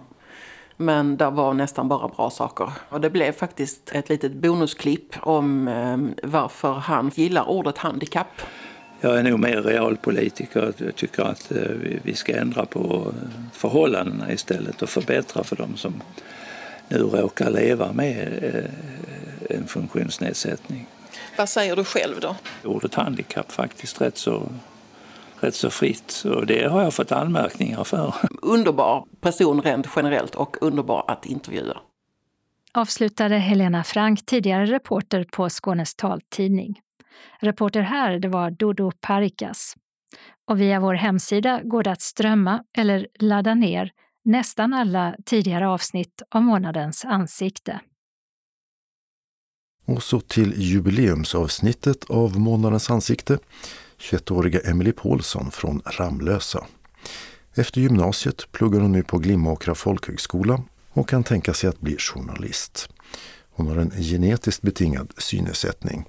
[0.76, 2.70] Men det var nästan bara bra saker.
[2.88, 8.40] Och det blev faktiskt ett litet bonusklipp om ehm, varför han gillar ordet handikapp.
[9.00, 10.72] Jag är nog mer realpolitiker.
[10.76, 11.58] Jag tycker att eh,
[12.02, 13.12] vi ska ändra på
[13.52, 16.02] förhållandena istället och förbättra för dem som
[16.88, 20.86] nu råkar leva med eh, en funktionsnedsättning.
[21.38, 22.36] Vad säger du själv då?
[22.64, 24.48] Ordet handikapp faktiskt rätt så,
[25.40, 28.14] rätt så fritt och det har jag fått anmärkningar för.
[28.42, 31.78] Underbar person rent generellt och underbar att intervjua.
[32.72, 36.80] Avslutade Helena Frank, tidigare reporter på Skånes taltidning.
[37.40, 39.74] Reporter här det var Dodo Parikas.
[40.48, 43.90] Och via vår hemsida går det att strömma eller ladda ner
[44.24, 47.80] nästan alla tidigare avsnitt av månadens ansikte.
[49.86, 53.38] Och så till jubileumsavsnittet av månadens ansikte.
[53.98, 56.64] 21-åriga Emily Paulsson från Ramlösa.
[57.54, 60.62] Efter gymnasiet pluggar hon nu på Glimåkra folkhögskola
[60.92, 62.88] och kan tänka sig att bli journalist.
[63.50, 66.04] Hon har en genetiskt betingad synnedsättning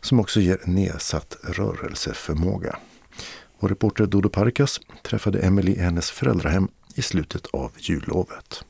[0.00, 2.78] som också ger nedsatt rörelseförmåga.
[3.58, 8.64] Vår reporter Dodo Parkas träffade Emily i hennes föräldrahem i slutet av jullovet.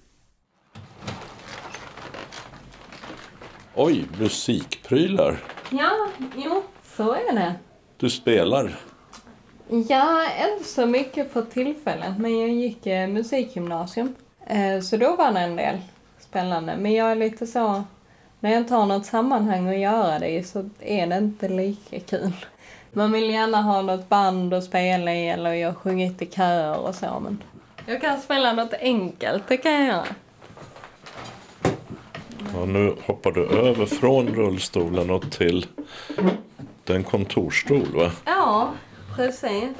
[3.74, 5.42] Oj, musikprylar.
[5.70, 6.62] Ja, jo,
[6.96, 7.54] så är det.
[7.96, 8.80] Du spelar?
[9.88, 14.14] Ja, inte så mycket för tillfället, men jag gick eh, musikgymnasium.
[14.46, 15.78] Eh, så då var det en del
[16.20, 16.76] spännande.
[16.76, 17.82] Men jag är lite så,
[18.40, 22.00] när jag inte har något sammanhang att göra det i så är det inte lika
[22.00, 22.46] kul.
[22.92, 26.78] Man vill gärna ha något band att spela i eller jag har sjungit i köer
[26.78, 27.42] och så, men
[27.88, 30.06] jag kan spela något enkelt, det kan jag göra.
[32.54, 35.66] Ja, nu hoppar du över från rullstolen och till
[36.84, 38.10] den kontorsstol va?
[38.24, 38.72] Ja,
[39.16, 39.70] precis.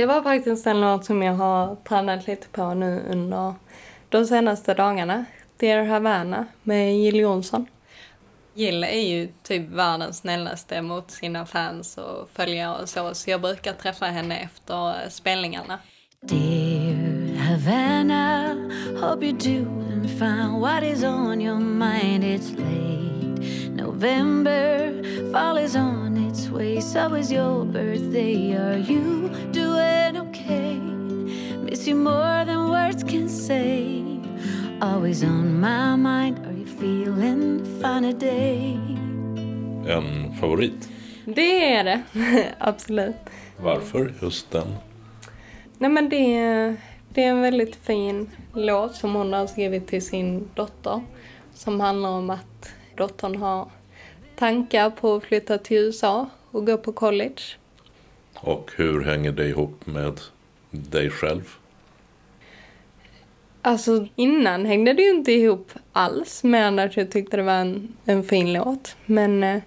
[0.00, 3.54] Det var faktiskt en låt som jag har tränat lite på nu under
[4.08, 5.24] de senaste dagarna.
[5.56, 7.66] Dear Havana med Jill Johnson.
[8.54, 13.40] Jill är ju typ världens snällaste mot sina fans och följare och så, så jag
[13.40, 15.78] brukar träffa henne efter spelningarna.
[16.22, 18.54] Dear Havana,
[19.00, 20.60] hope you're doing fine.
[20.60, 22.24] What is on your mind?
[22.24, 24.92] It's late November,
[25.32, 26.80] fall is on its way.
[26.80, 28.56] So is your birthday.
[28.56, 29.69] Are you doing?
[31.80, 34.02] Miss you more than words can say.
[34.82, 36.38] Always on my mind.
[36.46, 38.78] Are you feeling fine today?
[39.86, 40.88] En favorit?
[41.24, 42.02] Det är det,
[42.58, 43.16] absolut.
[43.56, 44.74] Varför just den?
[45.78, 46.76] Nej men det,
[47.08, 51.00] det är en väldigt fin låt som hon har skrivit till sin dotter.
[51.54, 53.70] Som handlar om att dottern har
[54.36, 57.42] tankar på att flytta till USA och gå på college.
[58.34, 60.20] Och hur hänger det ihop med
[60.70, 61.59] dig själv?
[63.62, 67.96] Alltså innan hängde det ju inte ihop alls med att jag tyckte det var en,
[68.04, 68.96] en fin låt.
[69.06, 69.62] Men eh,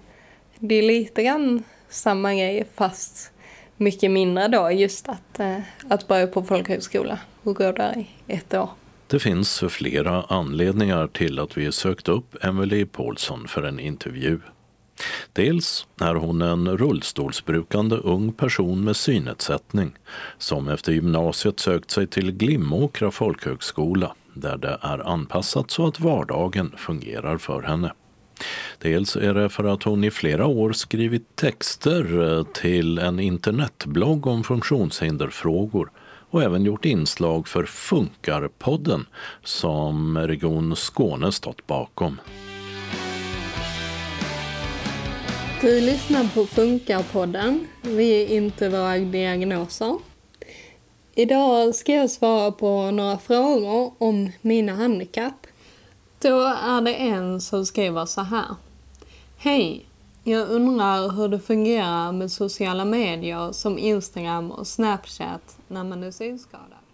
[0.58, 3.32] det är lite grann samma grej fast
[3.76, 8.54] mycket mindre då just att, eh, att börja på folkhögskola och gå där i ett
[8.54, 8.68] år.
[9.06, 14.40] Det finns flera anledningar till att vi sökt upp Emily Paulsson för en intervju.
[15.32, 19.92] Dels är hon en rullstolsbrukande ung person med synnedsättning
[20.38, 26.74] som efter gymnasiet sökt sig till Glimåkra folkhögskola där det är anpassat så att vardagen
[26.76, 27.92] fungerar för henne.
[28.78, 34.26] Dels är det för att hon i flera år skrivit texter eh, till en internetblogg
[34.26, 35.90] om funktionshinderfrågor
[36.30, 39.06] och även gjort inslag för Funkarpodden
[39.42, 42.18] som Region Skåne stått bakom.
[45.64, 47.66] Du lyssnar på Funkarpodden.
[47.82, 49.98] Vi är inte våra diagnoser.
[51.14, 55.46] Idag ska jag svara på några frågor om mina handikapp.
[56.20, 58.46] Då är det en som skriver så här.
[59.36, 59.86] Hej!
[60.24, 66.10] Jag undrar hur det fungerar med sociala medier som Instagram och Snapchat när man är
[66.10, 66.84] synskadad.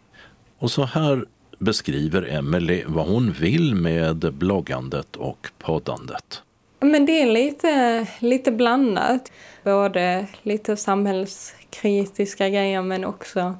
[0.58, 1.24] Och så här
[1.58, 6.42] beskriver Emelie vad hon vill med bloggandet och poddandet.
[6.80, 9.32] Men det är lite, lite blandat.
[9.64, 13.54] Både lite samhällskritiska grejer men också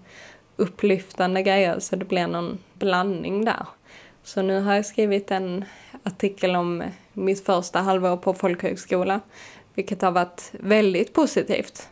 [0.57, 3.67] upplyftande grejer så det blir någon blandning där.
[4.23, 5.65] Så nu har jag skrivit en
[6.03, 9.21] artikel om mitt första halvår på folkhögskola
[9.75, 11.89] vilket har varit väldigt positivt.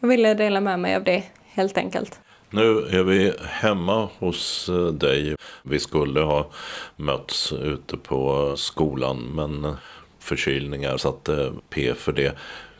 [0.00, 2.20] Jag ville dela med mig av det helt enkelt.
[2.50, 5.36] Nu är vi hemma hos eh, dig.
[5.62, 6.50] Vi skulle ha
[6.96, 9.74] mötts ute på skolan men eh,
[10.30, 12.32] förkylningar satte eh, P för det.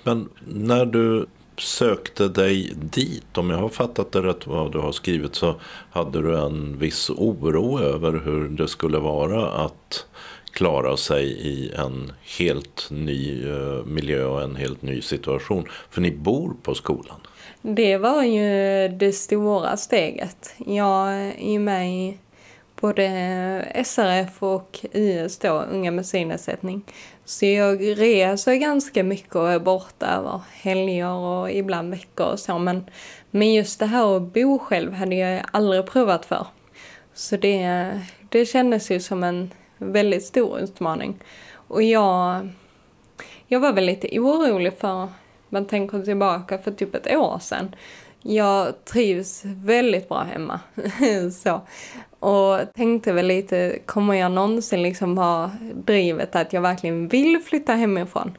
[0.04, 1.26] Men när du
[1.58, 5.54] sökte dig dit, om jag har fattat det rätt vad du har skrivit, så
[5.90, 10.06] hade du en viss oro över hur det skulle vara att
[10.52, 15.66] klara sig i en helt ny eh, miljö och en helt ny situation.
[15.90, 17.20] För ni bor på skolan.
[17.62, 20.54] Det var ju det stora steget.
[20.66, 22.18] Jag är med i
[22.80, 26.82] både SRF och IS då, Unga med synnedsättning.
[27.30, 32.58] Så jag reser ganska mycket och är borta över helger och ibland veckor och så.
[32.58, 32.84] Men,
[33.30, 36.46] men just det här att bo själv hade jag aldrig provat för.
[37.14, 37.90] Så det,
[38.28, 41.18] det kändes ju som en väldigt stor utmaning.
[41.52, 42.48] Och jag,
[43.46, 45.08] jag var väl lite orolig för,
[45.48, 47.74] man tänker tillbaka för typ ett år sedan.
[48.22, 50.60] Jag trivs väldigt bra hemma.
[51.42, 51.60] så.
[52.20, 57.74] Och tänkte väl lite, kommer jag någonsin liksom ha drivet att jag verkligen vill flytta
[57.74, 58.38] hemifrån?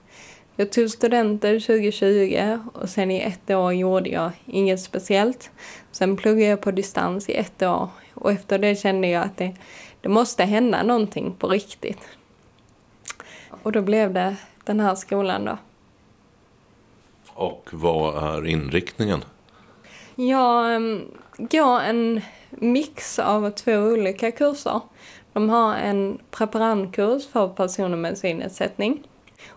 [0.56, 5.52] Jag tog studenten 2020 och sen i ett år gjorde jag inget speciellt.
[5.92, 9.56] Sen pluggade jag på distans i ett år och efter det kände jag att det,
[10.02, 12.08] det måste hända någonting på riktigt.
[13.64, 15.58] Och då blev det den här skolan då.
[17.34, 19.24] Och vad är inriktningen?
[20.16, 22.22] Jag ehm, går en
[22.52, 24.82] mix av två olika kurser.
[25.34, 29.04] De har en preparandkurs för personer med synnedsättning.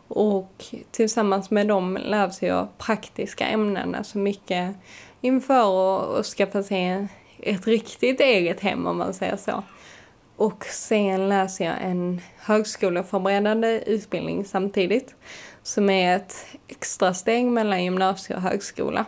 [0.08, 4.74] Och tillsammans med dem lär sig jag praktiska ämnen, alltså mycket
[5.20, 9.62] inför att skaffa sig ett riktigt eget hem om man säger så.
[10.36, 15.14] Och sen läser jag en högskoleförberedande utbildning samtidigt
[15.62, 19.04] som är ett extra steg mellan gymnasie och högskola.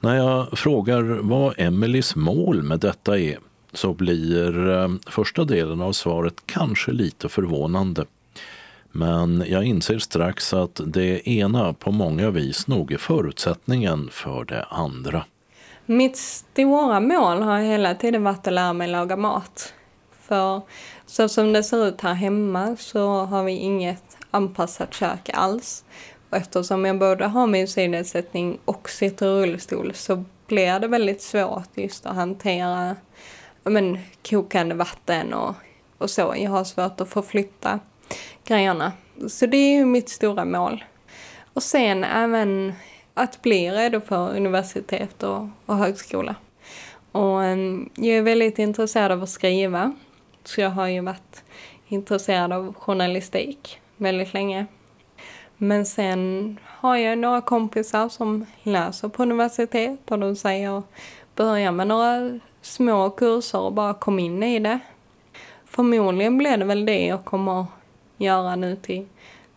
[0.00, 3.38] När jag frågar vad Emelies mål med detta är
[3.72, 8.04] så blir eh, första delen av svaret kanske lite förvånande.
[8.92, 14.62] Men jag inser strax att det ena på många vis nog är förutsättningen för det
[14.62, 15.24] andra.
[15.86, 19.72] Mitt stora mål har hela tiden varit att lära mig laga mat.
[20.22, 20.62] För
[21.06, 25.84] så som det ser ut här hemma så har vi inget anpassat kök alls.
[26.30, 31.22] Och eftersom jag både har min synnedsättning och sitter i rullstol så blir det väldigt
[31.22, 32.96] svårt just att hantera
[33.64, 35.54] men, kokande vatten och,
[35.98, 36.34] och så.
[36.36, 37.80] Jag har svårt att förflytta
[38.44, 38.92] grejerna.
[39.28, 40.84] Så det är ju mitt stora mål.
[41.52, 42.72] Och sen även
[43.14, 46.34] att bli redo för universitet och, och högskola.
[47.12, 49.92] Och ehm, jag är väldigt intresserad av att skriva.
[50.44, 51.44] Så jag har ju varit
[51.88, 54.66] intresserad av journalistik väldigt länge.
[55.58, 60.82] Men sen har jag några kompisar som läser på universitet och de säger
[61.34, 64.78] börja med några små kurser och bara kom in i det.
[65.64, 67.66] Förmodligen blir det väl det jag kommer
[68.16, 69.06] göra nu till,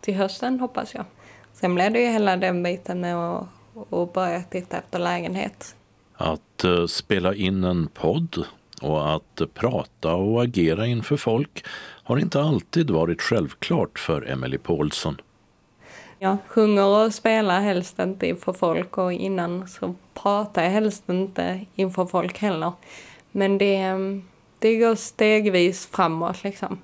[0.01, 1.05] till hösten hoppas jag.
[1.53, 3.47] Sen blir det ju hela den biten med att,
[3.89, 5.75] att börja titta efter lägenhet.
[6.15, 8.45] Att uh, spela in en podd
[8.81, 11.65] och att prata och agera inför folk
[12.03, 15.21] har inte alltid varit självklart för Emily Paulsson.
[16.21, 21.65] Jag sjunger och spelar helst inte inför folk och innan så pratar jag helst inte
[21.75, 22.71] inför folk heller.
[23.31, 23.95] Men det,
[24.59, 26.79] det går stegvis framåt liksom.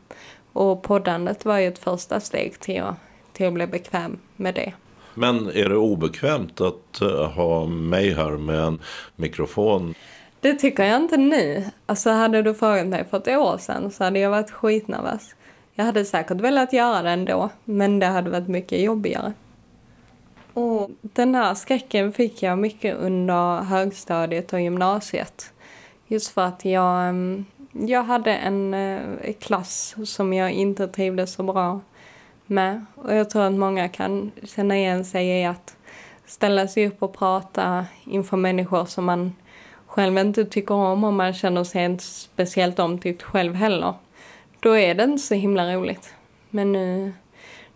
[0.53, 2.95] Och poddandet var ju ett första steg till att,
[3.33, 4.73] till att bli bekväm med det.
[5.13, 8.79] Men är det obekvämt att uh, ha mig här med en
[9.15, 9.93] mikrofon?
[10.39, 11.65] Det tycker jag inte nu.
[11.85, 15.35] Alltså hade du frågat mig för ett år sedan så hade jag varit skitnervös.
[15.75, 19.33] Jag hade säkert velat göra det ändå, men det hade varit mycket jobbigare.
[20.53, 25.53] Och den här skräcken fick jag mycket under högstadiet och gymnasiet.
[26.07, 31.43] Just för att jag, mm, jag hade en eh, klass som jag inte trivdes så
[31.43, 31.79] bra
[32.45, 32.85] med.
[32.95, 35.77] Och jag tror att många kan känna igen sig i att
[36.25, 39.35] ställa sig upp och prata inför människor som man
[39.87, 43.93] själv inte tycker om och man känner sig inte speciellt omtyckt själv heller.
[44.65, 46.13] Då är det inte så himla roligt.
[46.49, 47.13] Men nu,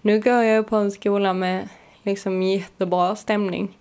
[0.01, 1.69] nu går jag på en skola med
[2.03, 3.77] liksom jättebra stämning.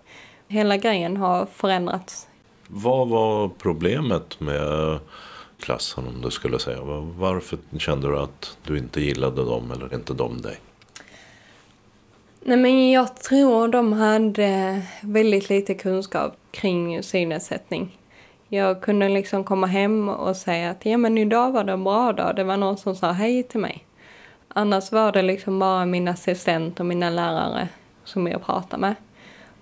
[0.49, 2.29] Hela grejen har förändrats.
[2.67, 4.99] Vad var problemet med
[5.61, 6.83] klassen om du skulle säga?
[7.19, 10.57] Varför kände du att du inte gillade dem eller inte de dig?
[12.41, 17.98] Nej men jag tror de hade väldigt lite kunskap kring synnedsättning.
[18.49, 22.13] Jag kunde liksom komma hem och säga att ja men idag var det en bra
[22.13, 22.37] dag.
[22.37, 23.85] Det var någon som sa hej till mig.
[24.49, 27.69] Annars var det liksom bara min assistent och mina lärare
[28.05, 28.95] som jag pratade med.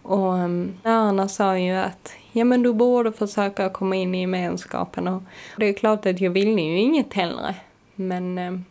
[0.02, 5.08] Och ehm, lärarna sa ju att ja men du borde försöka komma in i gemenskapen.
[5.08, 5.22] Och
[5.56, 7.54] det är klart att jag vill ju inget hellre.
[7.94, 8.64] Men ehm,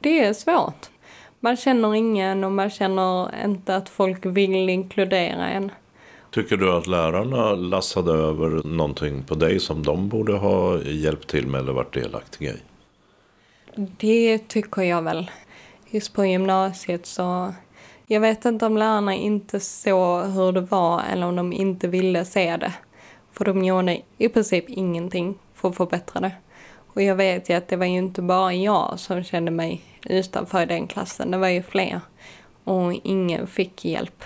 [0.00, 0.86] det är svårt.
[1.40, 5.72] Man känner ingen och man känner inte att folk vill inkludera en.
[6.36, 11.46] Tycker du att lärarna lassade över någonting på dig som de borde ha hjälpt till
[11.46, 12.56] med eller varit delaktiga i?
[13.76, 15.30] Det tycker jag väl.
[15.90, 17.54] Just på gymnasiet så...
[18.06, 22.24] Jag vet inte om lärarna inte såg hur det var eller om de inte ville
[22.24, 22.72] se det.
[23.32, 26.32] För de gjorde i princip ingenting för att förbättra det.
[26.94, 30.66] Och jag vet ju att det var ju inte bara jag som kände mig utanför
[30.66, 31.30] den klassen.
[31.30, 32.00] Det var ju fler.
[32.64, 34.24] Och ingen fick hjälp.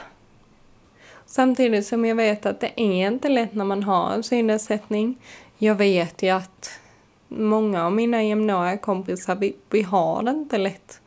[1.32, 5.18] Samtidigt som jag vet att det är inte lätt när man har en synnedsättning.
[5.58, 6.80] Jag vet ju att
[7.28, 11.00] många av mina jämnåriga kompisar, vi, vi har det inte lätt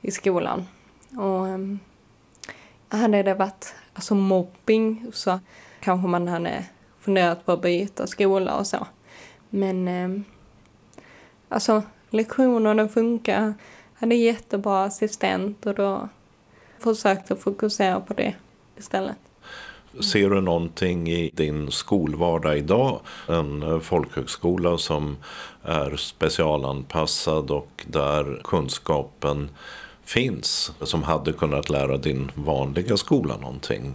[0.00, 0.66] i skolan.
[1.10, 1.80] Och um,
[2.88, 5.40] hade det varit alltså mobbing så
[5.80, 6.64] kanske man hade
[7.00, 8.86] funderat på att byta skola och så.
[9.50, 10.24] Men um,
[11.48, 13.54] alltså lektionerna funkar.
[13.94, 16.08] Hade jättebra assistent och då
[16.78, 18.34] försökte fokusera på det
[18.76, 19.31] istället.
[20.00, 23.00] Ser du någonting i din skolvardag idag?
[23.28, 25.16] En eh, folkhögskola som
[25.62, 29.50] är specialanpassad och där kunskapen
[30.04, 33.94] finns som hade kunnat lära din vanliga skola någonting?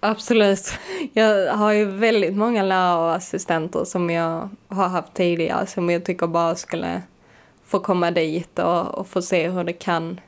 [0.00, 0.72] Absolut.
[1.12, 6.04] Jag har ju väldigt många lärare och assistenter som jag har haft tidigare som jag
[6.04, 7.02] tycker bara skulle
[7.64, 10.20] få komma dit och, och få se hur det kan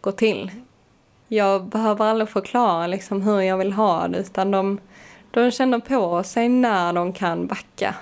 [0.00, 0.50] gå till
[1.28, 4.80] jag behöver aldrig förklara liksom hur jag vill ha det utan de,
[5.30, 7.94] de känner på sig när de kan backa.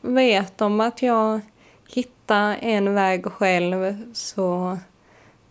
[0.00, 1.40] Vet de att jag
[1.88, 4.78] hittar en väg själv så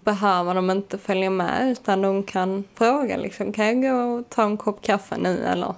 [0.03, 4.43] behöver de inte följa med utan de kan fråga liksom, kan jag gå och ta
[4.43, 5.73] en kopp kaffe nu eller?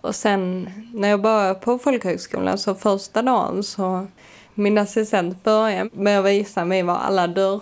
[0.00, 4.06] Och sen när jag började på folkhögskolan så första dagen så
[4.54, 7.60] min assistent började med att visa mig var alla dörr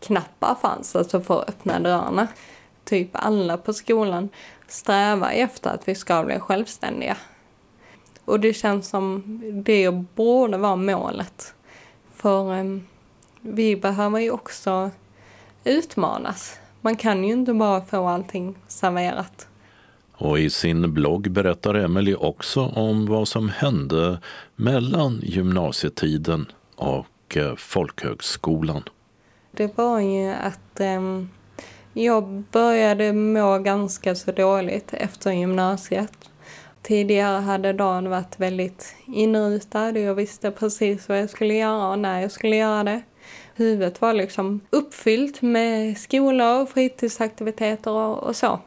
[0.00, 2.28] knappar fanns, alltså för att öppna dörrarna.
[2.84, 4.28] Typ alla på skolan
[4.68, 7.16] strävar efter att vi ska bli självständiga.
[8.24, 11.54] Och det känns som det borde vara målet.
[12.14, 12.86] För um,
[13.40, 14.90] vi behöver ju också
[15.64, 16.58] utmanas.
[16.80, 19.48] Man kan ju inte bara få allting serverat.
[20.12, 24.20] Och i sin blogg berättar Emily också om vad som hände
[24.56, 28.82] mellan gymnasietiden och eh, folkhögskolan
[29.56, 31.00] det var ju att eh,
[31.92, 36.12] jag började må ganska så dåligt efter gymnasiet.
[36.82, 41.98] Tidigare hade dagen varit väldigt inrutad och jag visste precis vad jag skulle göra och
[41.98, 43.02] när jag skulle göra det.
[43.54, 48.60] Huvudet var liksom uppfyllt med skola och fritidsaktiviteter och, och så.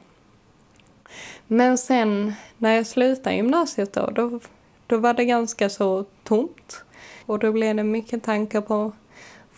[1.48, 4.40] Men sen när jag slutade gymnasiet då, då,
[4.88, 6.84] då var det ganska så tomt.
[7.26, 8.92] Och då blev det mycket tankar på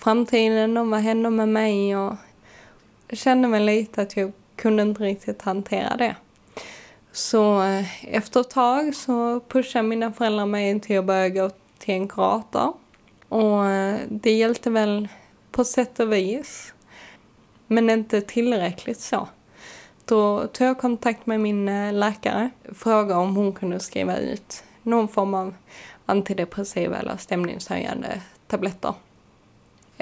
[0.04, 2.16] framtiden och vad händer med mig och
[3.08, 6.16] jag kände mig lite att jag kunde inte riktigt hantera det.
[7.12, 11.94] Så eh, efter ett tag så pushade mina föräldrar mig till att börja gå till
[11.94, 12.74] en kurator.
[13.30, 15.08] Och eh, det hjälpte väl
[15.52, 16.74] på sätt och vis.
[17.68, 19.28] Men inte tillräckligt så.
[20.06, 24.64] Då tog jag kontakt med min eh, läkare och Frågade om hon kunde skriva ut
[24.84, 25.54] någon form av
[26.06, 28.94] antidepressiva eller stämningshöjande tabletter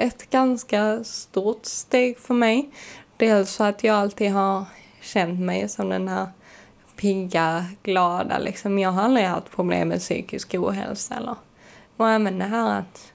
[0.00, 2.70] ett ganska stort steg för mig.
[3.16, 4.64] Dels för att jag alltid har
[5.00, 6.28] känt mig som den här
[6.96, 8.78] pigga, glada liksom.
[8.78, 11.36] Jag har aldrig haft problem med psykisk ohälsa eller.
[11.96, 13.12] Och även det här att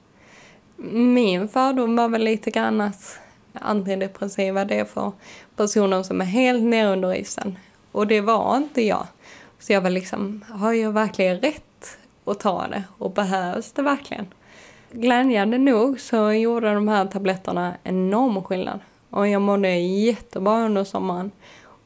[0.92, 3.18] min fördom var väl lite grann att
[3.52, 5.12] antidepressiva det är för
[5.56, 7.58] personer som är helt ner under isen.
[7.92, 9.06] Och det var inte jag.
[9.58, 12.84] Så jag var liksom, har jag verkligen rätt att ta det?
[12.98, 14.26] Och behövs det verkligen?
[14.96, 18.80] Glädjande nog så gjorde de här tabletterna enorm skillnad.
[19.10, 21.30] Och jag mådde jättebra under sommaren.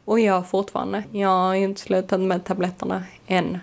[0.05, 1.05] Och jag fortfarande.
[1.13, 3.59] Jag har inte slutat med tabletterna än.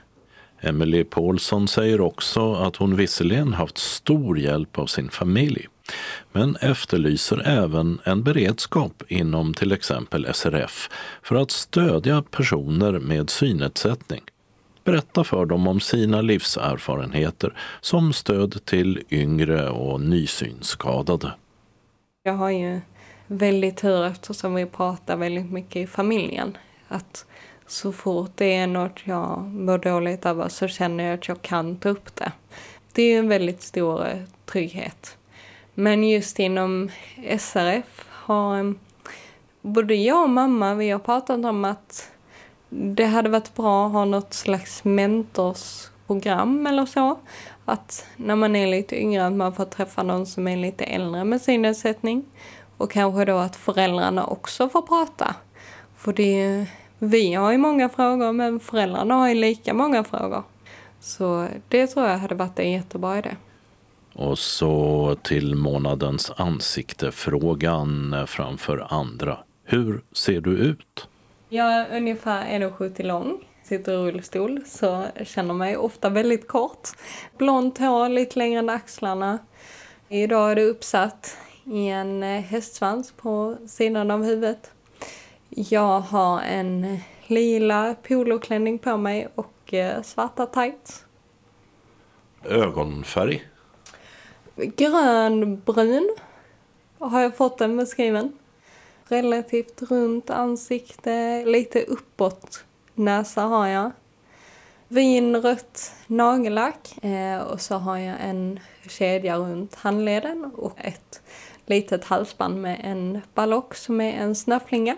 [0.62, 5.68] Emily Paulsson säger också att hon visserligen haft stor hjälp av sin familj
[6.32, 10.90] men efterlyser även en beredskap inom till exempel SRF
[11.24, 14.22] för att stödja personer med synnedsättning.
[14.88, 21.32] Berätta för dem om sina livserfarenheter som stöd till yngre och nysynskadade.
[22.24, 22.80] Jag har ju
[23.28, 26.58] väldigt tur eftersom vi pratar väldigt mycket i familjen.
[26.88, 27.26] Att
[27.66, 31.76] så fort det är något jag mår dåligt över så känner jag att jag kan
[31.76, 32.32] ta upp det.
[32.94, 35.18] Det är en väldigt stor eh, trygghet.
[35.74, 36.90] Men just inom
[37.40, 38.72] SRF har eh,
[39.62, 42.12] både jag och mamma, vi har pratat om att
[42.70, 47.20] det hade varit bra att ha något slags mentorsprogram eller så.
[47.66, 51.24] Att när man är lite yngre att man får träffa någon som är lite äldre
[51.24, 52.26] med sin nedsättning.
[52.78, 55.36] Och kanske då att föräldrarna också får prata.
[55.96, 56.66] För det,
[57.00, 60.44] vi har ju många frågor men föräldrarna har ju lika många frågor.
[61.00, 63.36] Så det tror jag hade varit en jättebra idé.
[64.14, 69.38] Och så till månadens ansikte-frågan framför andra.
[69.64, 71.08] Hur ser du ut?
[71.50, 76.90] Jag är ungefär 1,70 lång, sitter i rullstol, så känner mig ofta väldigt kort.
[77.38, 79.40] Blont hår, lite längre än axlarna.
[80.10, 84.72] Idag är det uppsatt i en eh, hästsvans på sidan av huvudet.
[85.50, 91.06] Jag har en lila poloklänning på mig och eh, svarta tights.
[92.44, 93.44] Ögonfärg?
[94.56, 96.16] Grönbrun
[97.00, 98.37] har jag fått den beskriven.
[99.10, 103.92] Relativt runt ansikte, lite uppåt näsa har jag.
[104.88, 111.22] Vinrött nagellack eh, och så har jag en kedja runt handleden och ett
[111.66, 114.96] litet halsband med en ballock som är en snöflinga.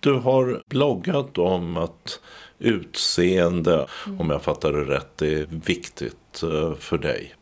[0.00, 2.20] Du har bloggat om att
[2.58, 4.20] utseende, mm.
[4.20, 7.34] om jag fattar det rätt, är viktigt eh, för dig.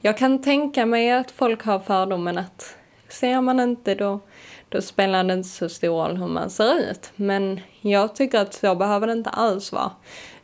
[0.00, 2.76] Jag kan tänka mig att folk har fördomen att
[3.08, 4.20] ser man inte då,
[4.68, 7.10] då spelar det inte så stor roll hur man ser ut.
[7.16, 9.90] Men jag tycker att så behöver det inte alls vara.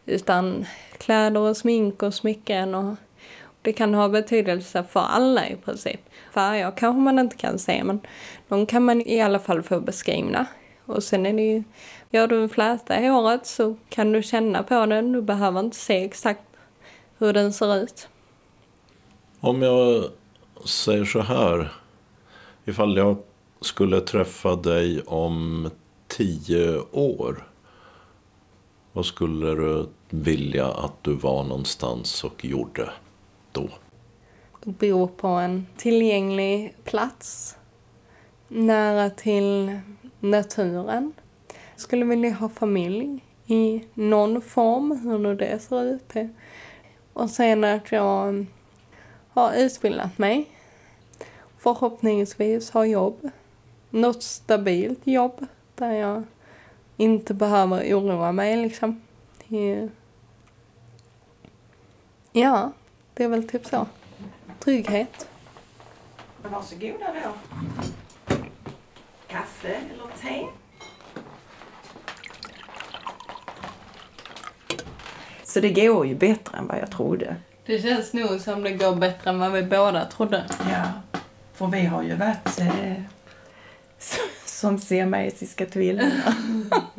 [0.06, 0.66] Utan
[0.98, 2.94] kläder och smink och smycken och
[3.62, 6.00] det kan ha betydelse för alla i princip.
[6.32, 8.00] Färger kanske man inte kan se men
[8.48, 10.46] de kan man i alla fall få beskrivna.
[10.86, 11.62] Och sen är det ju,
[12.10, 15.12] gör du en fläta i håret så kan du känna på den.
[15.12, 16.42] Du behöver inte se exakt
[17.18, 18.08] hur den ser ut.
[19.40, 20.04] Om jag
[20.64, 21.72] säger så här.
[22.64, 23.16] Ifall jag
[23.64, 25.70] skulle träffa dig om
[26.08, 27.48] tio år.
[28.92, 32.90] Vad skulle du vilja att du var någonstans och gjorde
[33.52, 33.68] då?
[34.64, 37.56] Bo på en tillgänglig plats.
[38.48, 39.78] Nära till
[40.20, 41.12] naturen.
[41.76, 46.12] Skulle vilja ha familj i någon form, hur nu det ser ut.
[47.12, 48.46] Och sen att jag
[49.28, 50.50] har utbildat mig.
[51.58, 53.30] Förhoppningsvis har jobb.
[53.94, 56.24] Något stabilt jobb där jag
[56.96, 59.00] inte behöver oroa mig liksom.
[62.32, 62.72] Ja,
[63.14, 63.86] det är väl typ så.
[64.58, 65.28] Trygghet.
[66.42, 67.54] Varsågoda då.
[69.26, 70.46] Kaffe eller te?
[75.44, 77.36] Så det går ju bättre än vad jag trodde.
[77.66, 80.44] Det känns nog som det går bättre än vad vi båda trodde.
[80.70, 80.84] Ja,
[81.52, 83.13] för vi har ju varit eh,
[84.44, 86.34] som siamesiska tvillingar.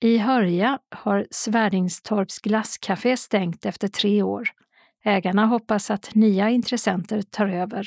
[0.00, 4.48] I Hörja har Svärdingstorps glasscafé stängt efter tre år.
[5.04, 7.86] Ägarna hoppas att nya intressenter tar över.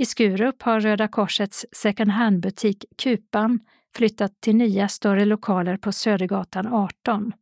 [0.00, 3.60] I Skurup har Röda Korsets second hand-butik Kupan
[3.96, 7.32] flyttat till nya större lokaler på Södergatan 18.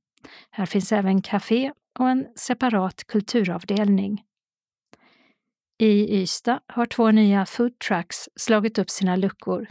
[0.50, 4.22] Här finns även café och en separat kulturavdelning.
[5.78, 9.68] I Ystad har två nya food trucks slagit upp sina luckor.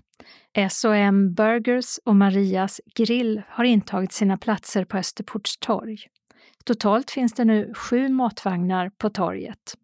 [0.54, 5.98] S&M Burgers och Marias Grill har intagit sina platser på Österports torg.
[6.66, 9.76] Totalt finns det nu sju matvagnar på torget.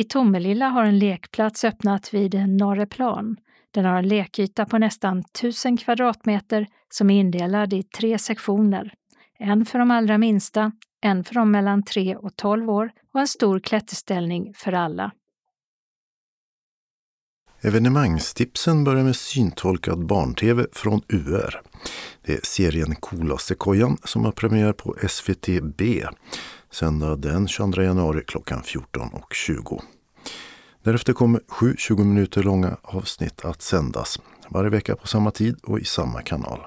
[0.00, 3.36] I Tomelilla har en lekplats öppnat vid Norreplan.
[3.70, 8.94] Den har en lekyta på nästan 1000 kvadratmeter som är indelad i tre sektioner.
[9.38, 13.28] En för de allra minsta, en för de mellan 3 och 12 år och en
[13.28, 15.12] stor klätterställning för alla.
[17.60, 21.60] Evenemangstipsen börjar med syntolkad barn-tv från UR.
[22.26, 26.04] Det är serien Coolaste kojan som har premiär på SVT-B
[26.70, 29.80] söndag den 22 januari klockan 14.20.
[30.82, 35.80] Därefter kommer sju 20 minuter långa avsnitt att sändas varje vecka på samma tid och
[35.80, 36.60] i samma kanal.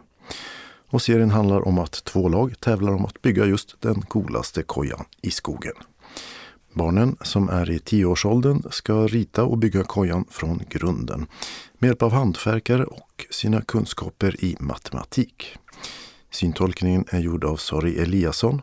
[0.89, 5.06] Och serien handlar om att två lag tävlar om att bygga just den coolaste kojan
[5.22, 5.74] i skogen.
[6.74, 11.26] Barnen som är i tioårsåldern ska rita och bygga kojan från grunden
[11.74, 15.58] med hjälp av hantverkare och sina kunskaper i matematik.
[16.32, 18.62] Syntolkningen är gjord av Sari Eliasson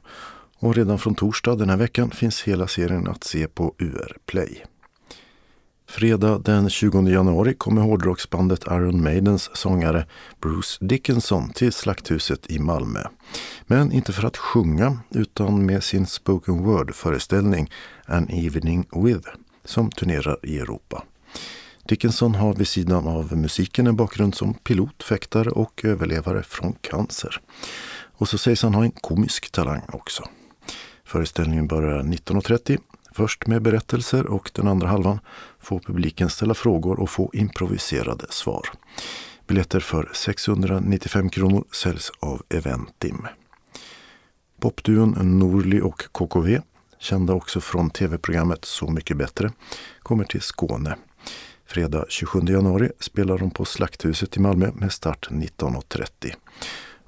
[0.60, 4.64] och redan från torsdag den här veckan finns hela serien att se på UR Play.
[5.90, 10.06] Fredag den 20 januari kommer hårdrocksbandet Iron Maidens sångare
[10.40, 13.00] Bruce Dickinson till Slakthuset i Malmö.
[13.66, 17.70] Men inte för att sjunga utan med sin spoken word-föreställning
[18.06, 19.28] An Evening With
[19.64, 21.04] som turnerar i Europa.
[21.84, 27.40] Dickinson har vid sidan av musiken en bakgrund som pilot, fäktare och överlevare från cancer.
[28.12, 30.24] Och så sägs han ha en komisk talang också.
[31.10, 32.78] Föreställningen börjar 19.30
[33.12, 35.18] Först med berättelser och den andra halvan
[35.58, 38.68] får publiken ställa frågor och få improviserade svar.
[39.46, 43.26] Biljetter för 695 kronor säljs av Eventim.
[44.60, 46.60] Popduon Norli och KKV,
[46.98, 49.52] kända också från tv-programmet Så mycket bättre,
[50.02, 50.96] kommer till Skåne.
[51.66, 56.34] Fredag 27 januari spelar de på Slakthuset i Malmö med start 19.30.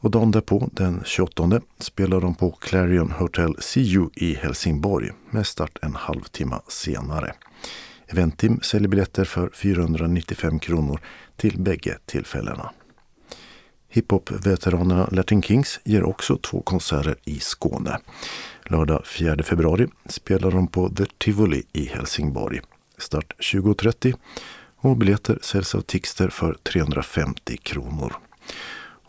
[0.02, 5.78] Och dagen därpå, den 28, spelar de på Clarion Hotel CU i Helsingborg med start
[5.82, 7.34] en halvtimme senare.
[8.06, 11.00] Eventim säljer biljetter för 495 kronor
[11.36, 12.70] till bägge tillfällena.
[13.88, 17.98] Hiphop-veteranerna Latin Kings ger också två konserter i Skåne.
[18.64, 22.60] Lördag 4 februari spelar de på The Tivoli i Helsingborg.
[22.98, 24.14] Start 20.30
[24.76, 28.16] och biljetter säljs av Tixter för 350 kronor.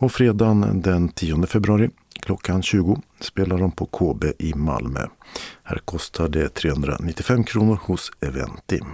[0.04, 1.90] Och fredagen den 10 februari
[2.20, 5.08] klockan 20 spelar de på KB i Malmö.
[5.64, 8.86] Här kostar det 395 kronor hos Eventim.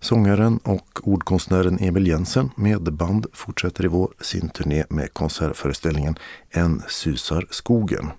[0.00, 6.18] Sångaren och ordkonstnären Emil Jensen med band fortsätter i vår sin turné med konsertföreställningen
[6.50, 8.10] En susar skogen.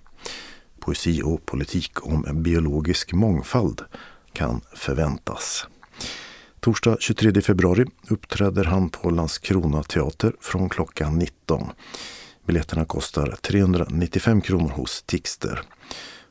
[0.80, 3.82] Poesi och politik om biologisk mångfald
[4.32, 5.66] kan förväntas.
[6.60, 11.72] Torsdag 23 februari uppträder han på Landskrona teater från klockan 19.
[12.46, 15.60] Biljetterna kostar 395 kronor hos Tixter.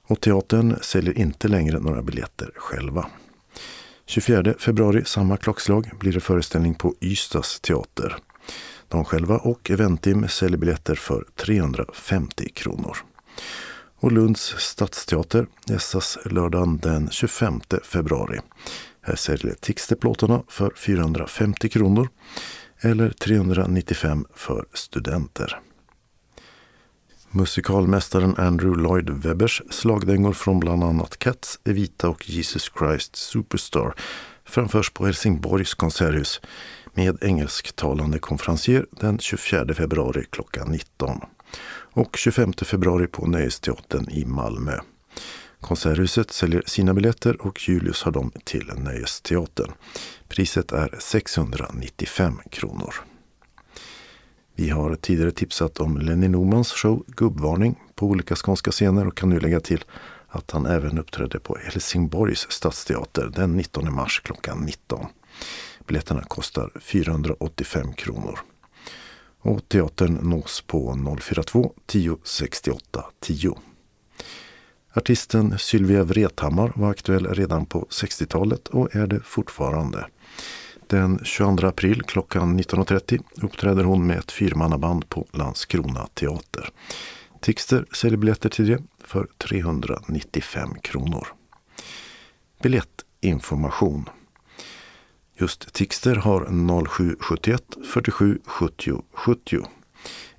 [0.07, 3.09] Och teatern säljer inte längre några biljetter själva.
[4.05, 8.15] 24 februari samma klockslag blir det föreställning på Ystads teater.
[8.87, 12.97] De själva och Eventim säljer biljetter för 350 kronor.
[13.99, 18.39] Och Lunds stadsteater gästas lördagen den 25 februari.
[19.09, 22.09] Här säljer Tixterplåtarna för 450 kronor
[22.79, 25.59] eller 395 för studenter.
[27.31, 33.93] Musikalmästaren Andrew Lloyd Webbers slagdängor från bland annat Cats, Evita och Jesus Christ Superstar
[34.45, 36.41] framförs på Helsingborgs konserthus
[36.93, 41.21] med engelsktalande konferencier den 24 februari klockan 19
[41.93, 44.79] och 25 februari på Nöjesteatern i Malmö.
[45.61, 49.71] Konserthuset säljer sina biljetter och Julius har dem till Nöjesteatern.
[50.27, 52.95] Priset är 695 kronor.
[54.55, 59.29] Vi har tidigare tipsat om Lenny Normans show Gubbvarning på olika skånska scener och kan
[59.29, 59.83] nu lägga till
[60.27, 65.05] att han även uppträdde på Helsingborgs stadsteater den 19 mars klockan 19.
[65.87, 68.39] Biljetterna kostar 485 kronor.
[69.41, 73.57] Och teatern nås på 042 10 68 10.
[74.93, 80.07] Artisten Sylvia Vrethammar var aktuell redan på 60-talet och är det fortfarande.
[80.87, 86.69] Den 22 april klockan 19.30 uppträder hon med ett fyrmannaband på Landskrona teater.
[87.41, 91.27] Tixter säljer biljetter till det för 395 kronor.
[92.63, 94.09] Biljettinformation.
[95.37, 96.45] Just Tixter har
[96.87, 97.63] 0771
[97.93, 99.65] 47 70 70.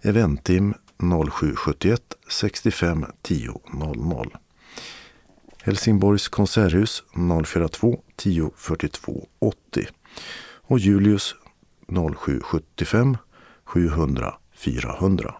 [0.03, 4.37] Eventim 0771 65 10 00.
[5.63, 7.03] Helsingborgs konserthus
[7.45, 9.87] 042 10 42 80
[10.43, 11.35] och Julius
[11.89, 13.17] 0775
[13.65, 15.35] 700 400.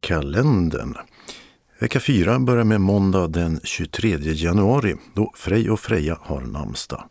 [0.00, 0.96] Kalendern.
[1.78, 7.08] Vecka 4 börjar med måndag den 23 januari då Frej och Freja har namnsdag.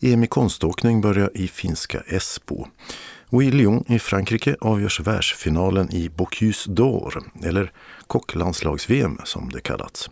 [0.00, 2.66] EM i konståkning börjar i finska Esbo.
[3.30, 7.72] Och i Lyon i Frankrike avgörs världsfinalen i Bocuse d'Or, eller
[8.06, 10.10] kocklandslags-VM som det kallats.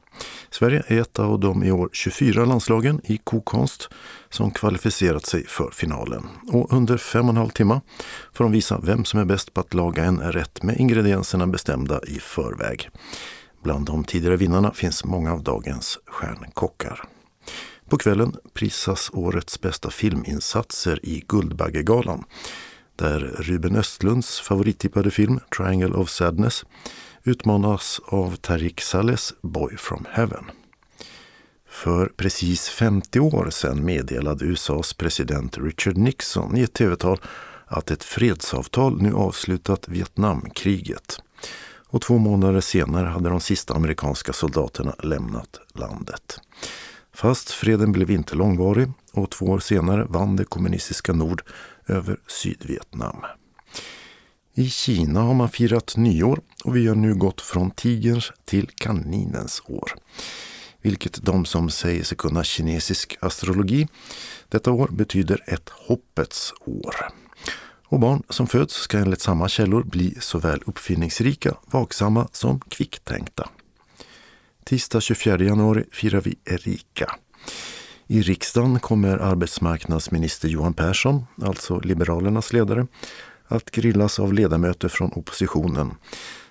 [0.50, 3.88] Sverige är ett av de i år 24 landslagen i kokonst
[4.30, 6.28] som kvalificerat sig för finalen.
[6.52, 7.80] Och under fem och en halv timme
[8.32, 12.00] får de visa vem som är bäst på att laga en rätt med ingredienserna bestämda
[12.06, 12.88] i förväg.
[13.62, 17.02] Bland de tidigare vinnarna finns många av dagens stjärnkockar.
[17.88, 22.24] På kvällen prisas årets bästa filminsatser i Guldbaggegalan
[22.96, 26.64] där Ruben Östlunds favorittippade film Triangle of Sadness
[27.24, 30.44] utmanas av Tariq Salehs Boy from Heaven.
[31.68, 37.20] För precis 50 år sedan meddelade USAs president Richard Nixon i ett tv-tal
[37.66, 41.20] att ett fredsavtal nu avslutat Vietnamkriget.
[41.88, 46.40] Och två månader senare hade de sista amerikanska soldaterna lämnat landet.
[47.14, 51.42] Fast freden blev inte långvarig och två år senare vann det kommunistiska Nord
[51.88, 53.16] över Sydvietnam.
[54.54, 59.62] I Kina har man firat nyår och vi har nu gått från tigerns till kaninens
[59.66, 59.92] år.
[60.82, 63.88] Vilket de som säger sig kunna kinesisk astrologi
[64.48, 66.94] detta år betyder ett hoppets år.
[67.88, 73.48] Och barn som föds ska enligt samma källor bli såväl uppfinningsrika, vaksamma som kvicktänkta.
[74.64, 77.16] Tisdag 24 januari firar vi Erika.
[78.08, 82.86] I riksdagen kommer arbetsmarknadsminister Johan Persson, alltså Liberalernas ledare,
[83.48, 85.94] att grillas av ledamöter från oppositionen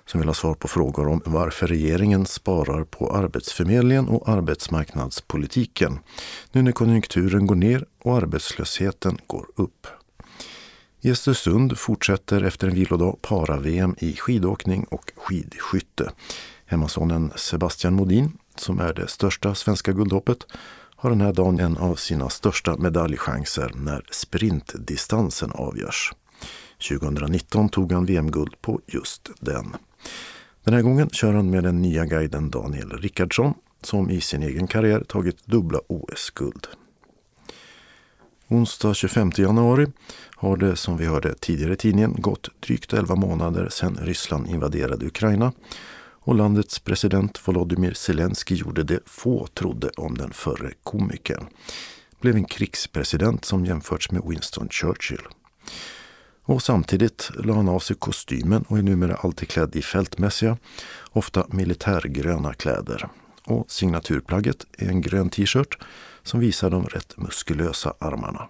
[0.06, 5.98] som vill ha svar på frågor om varför regeringen sparar på Arbetsförmedlingen och arbetsmarknadspolitiken
[6.52, 9.86] nu när konjunkturen går ner och arbetslösheten går upp.
[11.00, 16.10] I Östersund fortsätter efter en vilodag para-VM i skidåkning och skidskytte.
[16.66, 20.46] Hemmasonen Sebastian Modin, som är det största svenska guldhoppet,
[21.06, 26.12] har den här dagen en av sina största medaljchanser när sprintdistansen avgörs.
[26.88, 29.76] 2019 tog han VM-guld på just den.
[30.64, 34.66] Den här gången kör han med den nya guiden Daniel Rickardsson som i sin egen
[34.66, 36.66] karriär tagit dubbla OS-guld.
[38.48, 39.86] Onsdag 25 januari
[40.36, 45.06] har det som vi hörde tidigare i tidningen gått drygt 11 månader sedan Ryssland invaderade
[45.06, 45.52] Ukraina
[46.26, 51.46] och landets president Volodymyr Zelensky gjorde det få trodde om den förre komikern.
[52.20, 55.20] Blev en krigspresident som jämförts med Winston Churchill.
[56.42, 60.56] Och samtidigt la han av sig kostymen och är numera alltid klädd i fältmässiga,
[61.10, 63.08] ofta militärgröna kläder.
[63.44, 65.78] Och signaturplagget är en grön t-shirt
[66.22, 68.48] som visar de rätt muskulösa armarna.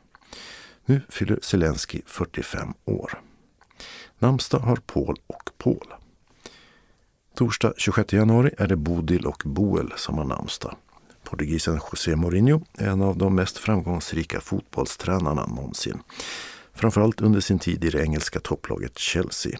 [0.87, 3.20] Nu fyller Zelensky 45 år.
[4.18, 5.87] Namnsdag har Paul och Paul.
[7.37, 10.76] Torsdag 26 januari är det Bodil och Boel som har namnsdag.
[11.24, 15.99] Portugisen José Mourinho är en av de mest framgångsrika fotbollstränarna någonsin.
[16.74, 19.59] Framförallt under sin tid i det engelska topplaget Chelsea.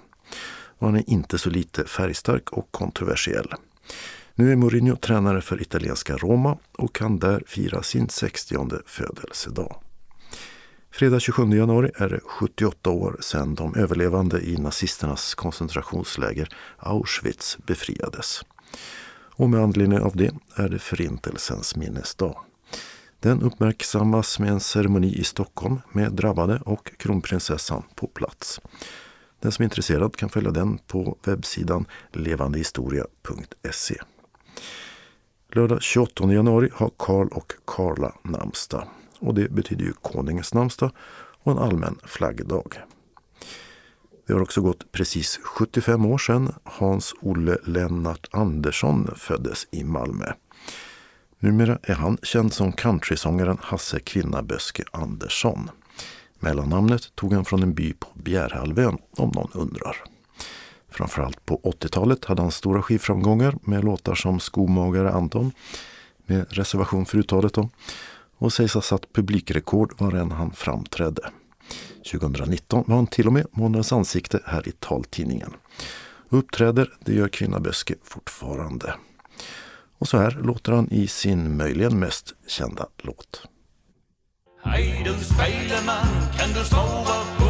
[0.79, 3.55] Och han är inte så lite färgstark och kontroversiell.
[4.35, 8.57] Nu är Mourinho tränare för italienska Roma och kan där fira sin 60
[8.87, 9.86] födelsedag.
[10.99, 18.42] Fredag 27 januari är det 78 år sedan de överlevande i nazisternas koncentrationsläger Auschwitz befriades.
[19.34, 22.36] Och med anledning av det är det Förintelsens minnesdag.
[23.20, 28.61] Den uppmärksammas med en ceremoni i Stockholm med drabbade och kronprinsessan på plats.
[29.40, 33.97] Den som är intresserad kan följa den på webbsidan levandehistoria.se.
[35.53, 38.88] Lördag 28 januari har Karl och Karla namnsdag.
[39.21, 40.91] Och det betyder ju konungens namnsdag
[41.43, 42.79] och en allmän flaggdag.
[44.27, 50.33] Det har också gått precis 75 år sedan Hans-Olle Lennart Andersson föddes i Malmö.
[51.39, 55.71] Numera är han känd som countrysångaren Hasse Kvinnaböske Andersson.
[56.39, 59.97] Mellannamnet tog han från en by på Bjärhalvön om någon undrar.
[60.89, 65.53] Framförallt på 80-talet hade han stora skivframgångar med låtar som Skomagare Anton,
[66.27, 67.69] med reservation för uttalet då,
[68.39, 71.30] och sägs ha satt publikrekord var än han framträdde.
[72.12, 75.53] 2019 var han till och med månadens ansikte här i taltidningen.
[76.28, 78.95] Uppträder, det gör Kvinnaböske fortfarande.
[79.99, 83.43] Och så här låter han i sin möjligen mest kända låt.
[84.64, 86.07] Hej du speleman,
[86.39, 87.05] kan du stå
[87.39, 87.45] på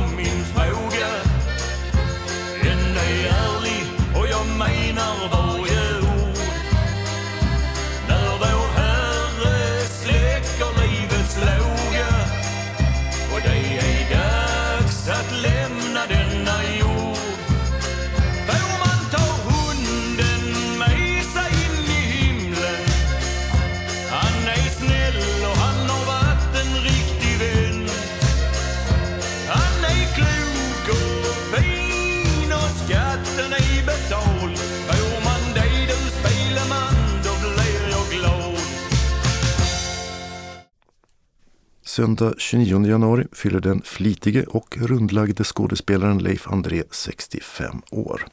[41.97, 48.27] Söndag 29 januari fyller den flitige och rundlagde skådespelaren Leif André 65 år.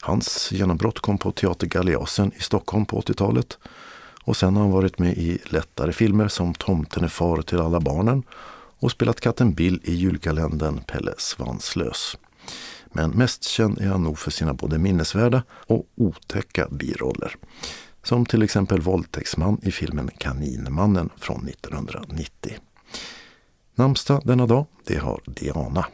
[0.00, 3.58] Hans genombrott kom på Teater Galeasen i Stockholm på 80-talet
[4.24, 7.80] och sen har han varit med i lättare filmer som Tomten är far till alla
[7.80, 8.22] barnen
[8.78, 12.16] och spelat katten Bill i julkalendern Pelle Svanslös.
[12.92, 17.36] Men mest känd är han nog för sina både minnesvärda och otäcka biroller.
[18.02, 22.58] Som till exempel våldtäktsman i filmen Kaninmannen från 1990.
[23.74, 25.86] Namnsdag denna dag, det har Diana.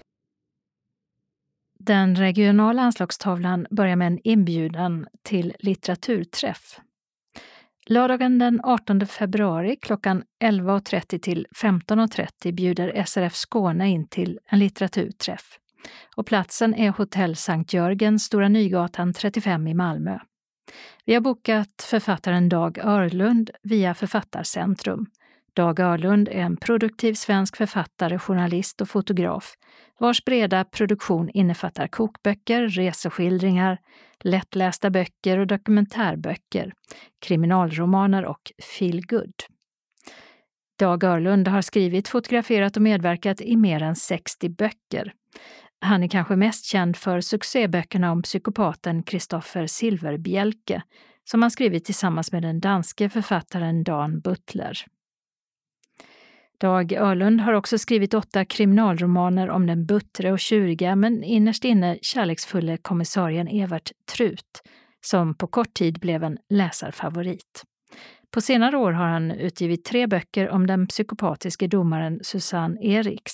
[1.78, 6.81] Den regionala anslagstavlan börjar med en inbjudan till litteraturträff.
[7.87, 15.59] Lördagen den 18 februari klockan 11.30 till 15.30 bjuder SRF Skåne in till en litteraturträff.
[16.16, 20.18] Och platsen är Hotell Sankt Jörgen, Stora Nygatan 35 i Malmö.
[21.05, 25.07] Vi har bokat författaren Dag Örlund via Författarcentrum.
[25.55, 29.55] Dag Örlund är en produktiv svensk författare, journalist och fotograf
[30.01, 33.78] vars breda produktion innefattar kokböcker, reseskildringar,
[34.24, 36.72] lättlästa böcker och dokumentärböcker,
[37.26, 39.34] kriminalromaner och feelgood.
[40.78, 45.12] Dag Örlund har skrivit, fotograferat och medverkat i mer än 60 böcker.
[45.80, 50.82] Han är kanske mest känd för succéböckerna om psykopaten Kristoffer Silverbjälke
[51.30, 54.78] som han skrivit tillsammans med den danske författaren Dan Butler.
[56.61, 61.99] Dag Örlund har också skrivit åtta kriminalromaner om den buttre och tjuriga men innerst inne
[62.03, 64.63] kärleksfulle kommissarien Evert Trut,
[65.01, 67.65] som på kort tid blev en läsarfavorit.
[68.31, 73.33] På senare år har han utgivit tre böcker om den psykopatiske domaren Susanne Eriks,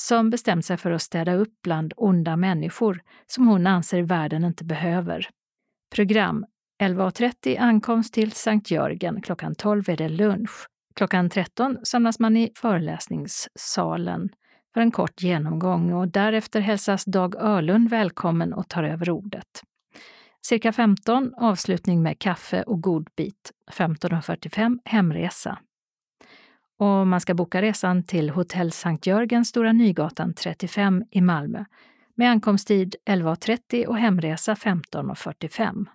[0.00, 4.64] som bestämt sig för att städa upp bland onda människor som hon anser världen inte
[4.64, 5.28] behöver.
[5.94, 6.46] Program
[6.82, 10.66] 11.30 ankomst till Sankt Jörgen, klockan 12 är det lunch.
[10.96, 14.28] Klockan 13 samlas man i föreläsningssalen
[14.74, 19.62] för en kort genomgång och därefter hälsas Dag Örlund välkommen och tar över ordet.
[20.46, 23.52] Cirka 15 avslutning med kaffe och godbit.
[23.72, 25.58] 15.45 hemresa.
[26.78, 31.64] Och man ska boka resan till Hotell Sankt Jörgen, Stora Nygatan 35 i Malmö
[32.14, 35.86] med ankomsttid 11.30 och hemresa 15.45.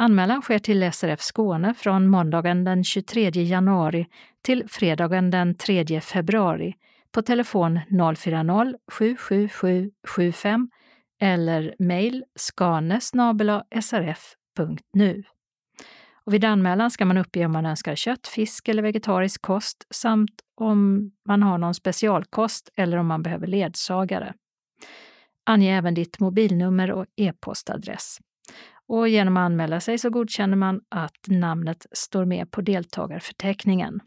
[0.00, 4.06] Anmälan sker till SRF Skåne från måndagen den 23 januari
[4.42, 6.74] till fredagen den 3 februari
[7.12, 7.80] på telefon
[8.16, 10.70] 040 777 75
[11.20, 13.00] eller mejl skane
[13.80, 15.22] srf.nu.
[16.24, 20.40] Och vid anmälan ska man uppge om man önskar kött, fisk eller vegetarisk kost samt
[20.54, 24.34] om man har någon specialkost eller om man behöver ledsagare.
[25.46, 28.18] Ange även ditt mobilnummer och e-postadress.
[28.90, 34.00] Och genom att anmäla sig så godkänner man att namnet står med på deltagarförteckningen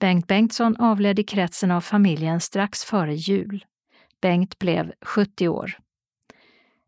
[0.00, 3.64] Bengt Bengtsson avled i kretsen av familjen strax före jul.
[4.22, 5.78] Bengt blev 70 år.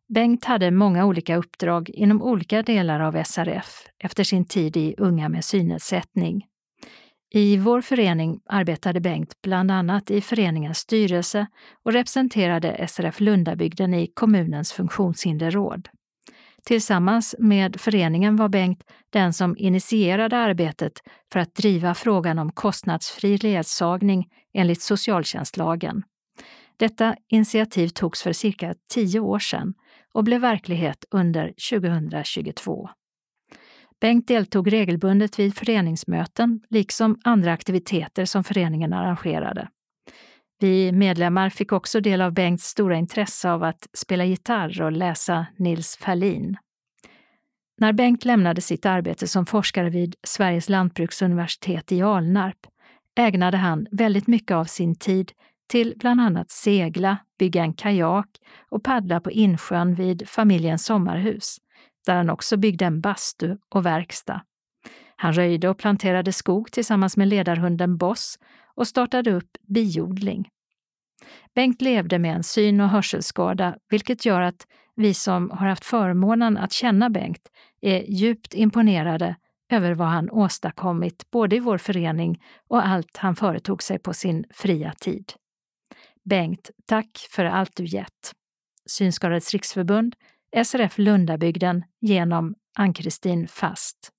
[0.09, 5.28] Bengt hade många olika uppdrag inom olika delar av SRF efter sin tid i Unga
[5.28, 6.47] med synnedsättning.
[7.31, 11.47] I vår förening arbetade Bengt bland annat i föreningens styrelse
[11.85, 15.89] och representerade SRF Lundabygden i kommunens funktionshinderråd.
[16.69, 20.93] Tillsammans med föreningen var Bengt den som initierade arbetet
[21.32, 26.03] för att driva frågan om kostnadsfri ledsagning enligt socialtjänstlagen.
[26.77, 29.74] Detta initiativ togs för cirka tio år sedan
[30.15, 32.89] och blev verklighet under 2022.
[34.01, 39.69] Bengt deltog regelbundet vid föreningsmöten liksom andra aktiviteter som föreningen arrangerade.
[40.60, 45.47] Vi medlemmar fick också del av Bengts stora intresse av att spela gitarr och läsa
[45.56, 46.56] Nils Ferlin.
[47.80, 52.66] När Bengt lämnade sitt arbete som forskare vid Sveriges lantbruksuniversitet i Alnarp
[53.18, 55.32] ägnade han väldigt mycket av sin tid
[55.70, 58.28] till bland annat segla, bygga en kajak
[58.70, 61.59] och paddla på insjön vid familjens sommarhus,
[62.06, 64.40] där han också byggde en bastu och verkstad.
[65.16, 68.39] Han röjde och planterade skog tillsammans med ledarhunden Boss
[68.79, 70.49] och startade upp biodling.
[71.55, 76.57] Bengt levde med en syn och hörselskada, vilket gör att vi som har haft förmånen
[76.57, 77.49] att känna Bengt
[77.81, 79.37] är djupt imponerade
[79.73, 84.45] över vad han åstadkommit både i vår förening och allt han företog sig på sin
[84.51, 85.33] fria tid.
[86.25, 88.33] Bengt, tack för allt du gett.
[88.87, 90.17] Synskadades riksförbund,
[90.65, 94.13] SRF Lundabygden genom Ann-Kristin Fast.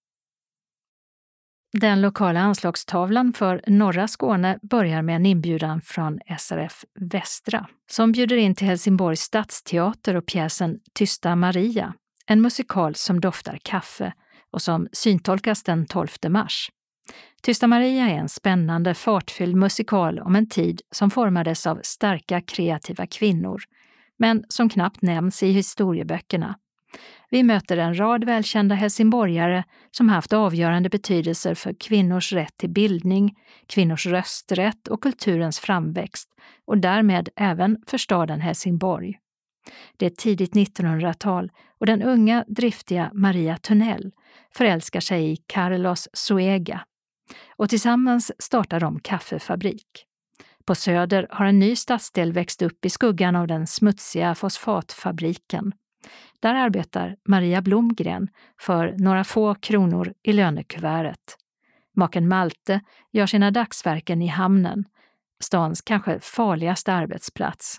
[1.73, 8.37] Den lokala anslagstavlan för norra Skåne börjar med en inbjudan från SRF Västra som bjuder
[8.37, 11.93] in till Helsingborgs stadsteater och pjäsen Tysta Maria,
[12.25, 14.13] en musikal som doftar kaffe
[14.51, 16.71] och som syntolkas den 12 mars.
[17.41, 23.07] Tysta Maria är en spännande, fartfylld musikal om en tid som formades av starka kreativa
[23.07, 23.61] kvinnor,
[24.17, 26.55] men som knappt nämns i historieböckerna.
[27.29, 33.37] Vi möter en rad välkända helsingborgare som haft avgörande betydelser för kvinnors rätt till bildning,
[33.67, 36.29] kvinnors rösträtt och kulturens framväxt
[36.65, 39.19] och därmed även för staden Helsingborg.
[39.97, 44.11] Det är tidigt 1900-tal och den unga, driftiga Maria Tunnell
[44.55, 46.85] förälskar sig i Carlos Suega
[47.55, 50.05] och tillsammans startar de kaffefabrik.
[50.65, 55.73] På Söder har en ny stadsdel växt upp i skuggan av den smutsiga fosfatfabriken.
[56.39, 58.27] Där arbetar Maria Blomgren
[58.61, 61.37] för några få kronor i lönekuvertet.
[61.95, 64.85] Maken Malte gör sina dagsverken i hamnen,
[65.43, 67.77] stans kanske farligaste arbetsplats.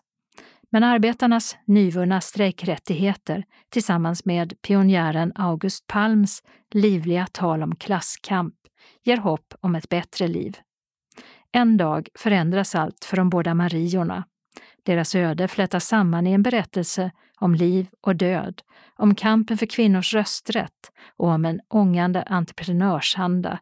[0.73, 8.55] Men arbetarnas nyvunna strejkrättigheter tillsammans med pionjären August Palms livliga tal om klasskamp
[9.05, 10.57] ger hopp om ett bättre liv.
[11.53, 14.25] En dag förändras allt för de båda Mariorna.
[14.83, 17.11] Deras öde flätas samman i en berättelse
[17.41, 18.63] om liv och död,
[18.97, 23.59] om kampen för kvinnors rösträtt och om en ångande entreprenörsanda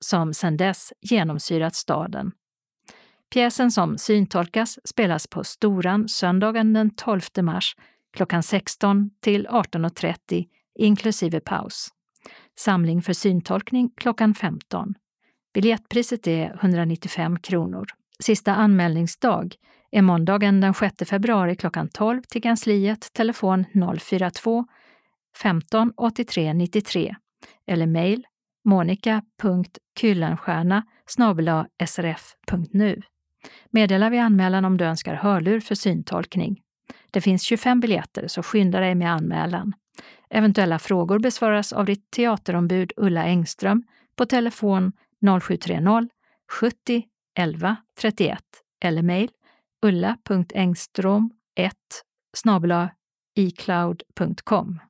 [0.00, 2.32] som sedan dess genomsyrat staden.
[3.32, 7.76] Pjäsen som syntolkas spelas på Storan söndagen den 12 mars
[8.12, 10.46] klockan 16 till 18.30
[10.78, 11.88] inklusive paus.
[12.58, 14.94] Samling för syntolkning klockan 15.
[15.54, 17.86] Biljettpriset är 195 kronor.
[18.18, 19.54] Sista anmälningsdag
[19.92, 23.64] är måndagen den 6 februari klockan 12 till kansliet, telefon
[24.00, 24.66] 042
[25.36, 27.14] 15 83 93
[27.66, 28.26] eller mejl
[28.64, 30.84] monica.kyllenstierna
[31.86, 33.02] srf.nu.
[33.70, 36.60] Meddela vid anmälan om du önskar hörlur för syntolkning.
[37.10, 39.72] Det finns 25 biljetter, så skynda dig med anmälan.
[40.30, 43.82] Eventuella frågor besvaras av ditt teaterombud Ulla Engström
[44.16, 44.92] på telefon
[45.42, 46.08] 0730
[46.50, 47.04] 70
[47.38, 48.38] 11 31
[48.80, 49.30] eller mejl
[49.82, 51.30] ulla.engstrom1
[53.34, 54.80] icloud.com.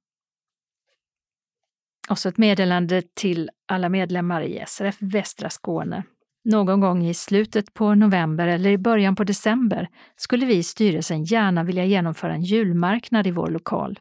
[2.10, 6.02] Och så ett meddelande till alla medlemmar i SRF Västra Skåne.
[6.44, 11.24] Någon gång i slutet på november eller i början på december skulle vi i styrelsen
[11.24, 13.98] gärna vilja genomföra en julmarknad i vår lokal.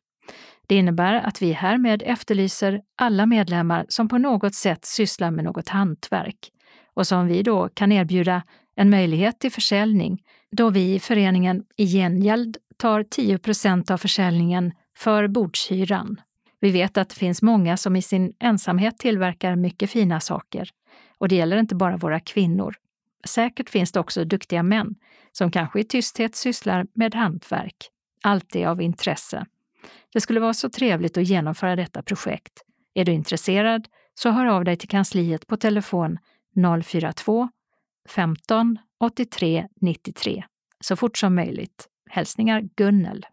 [0.68, 5.70] Det innebär att vi härmed efterlyser alla medlemmar som på något sätt sysslar med något
[5.70, 6.52] hantverk
[6.94, 8.44] och som vi då kan erbjuda
[8.76, 10.22] en möjlighet till försäljning
[10.52, 16.22] då vi i föreningen i gengäld tar 10% av försäljningen för bordshyran.
[16.60, 20.70] Vi vet att det finns många som i sin ensamhet tillverkar mycket fina saker.
[21.18, 22.76] Och det gäller inte bara våra kvinnor.
[23.26, 24.96] Säkert finns det också duktiga män
[25.32, 27.76] som kanske i tysthet sysslar med hantverk.
[28.24, 29.46] Allt är av intresse.
[30.14, 32.54] Det skulle vara så trevligt att genomföra detta projekt.
[32.94, 36.18] Är du intresserad så hör av dig till kansliet på telefon
[36.84, 37.50] 042
[38.10, 40.44] 15 83 93
[40.82, 41.88] så fort som möjligt.
[42.10, 43.26] Hälsningar Gunnel.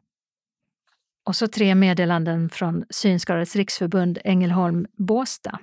[1.27, 5.59] Och så tre meddelanden från Synskadades riksförbund Ängelholm Båstad.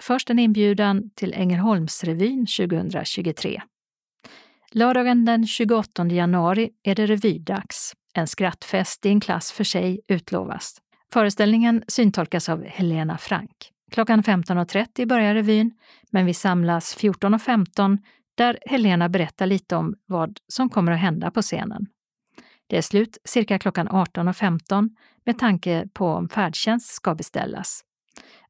[0.00, 3.62] Först en inbjudan till Ängelholmsrevyn 2023.
[4.70, 7.92] Lördagen den 28 januari är det revydags.
[8.14, 10.76] En skrattfest i en klass för sig utlovas.
[11.12, 13.73] Föreställningen syntolkas av Helena Frank.
[13.94, 15.70] Klockan 15.30 börjar revyn,
[16.10, 17.98] men vi samlas 14.15
[18.34, 21.86] där Helena berättar lite om vad som kommer att hända på scenen.
[22.66, 24.90] Det är slut cirka klockan 18.15
[25.24, 27.80] med tanke på om färdtjänst ska beställas.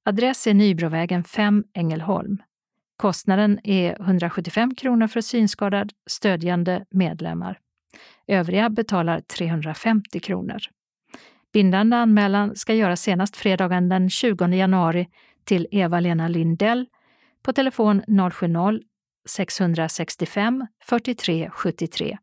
[0.03, 2.43] Adress är Nybrovägen 5, Ängelholm.
[2.97, 7.59] Kostnaden är 175 kronor för synskadad stödjande medlemmar.
[8.27, 10.59] Övriga betalar 350 kronor.
[11.53, 15.09] Bindande anmälan ska göras senast fredagen den 20 januari
[15.45, 16.87] till Eva-Lena Lindell
[17.43, 18.03] på telefon
[19.29, 22.19] 070-665 43 73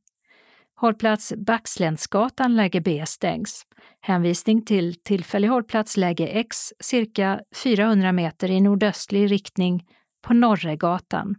[0.81, 3.67] Hållplats Backsländsgatan läge B stängs.
[4.01, 9.85] Hänvisning till tillfällig hållplats läge X cirka 400 meter i nordöstlig riktning
[10.23, 11.35] på Norregatan.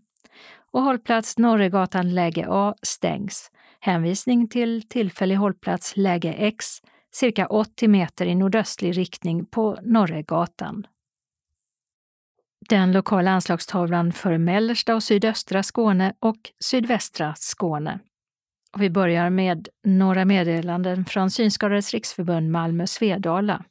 [0.72, 3.52] Och hållplats Norregatan läge A stängs.
[3.80, 6.66] Hänvisning till tillfällig hållplats läge X
[7.12, 10.88] cirka 80 meter i nordöstlig riktning på Norregatan.
[12.70, 18.00] Den lokala anslagstavlan för mellersta och sydöstra Skåne och sydvästra Skåne.
[18.74, 23.64] Och vi börjar med några meddelanden från Synskadades riksförbund Malmö Svedala.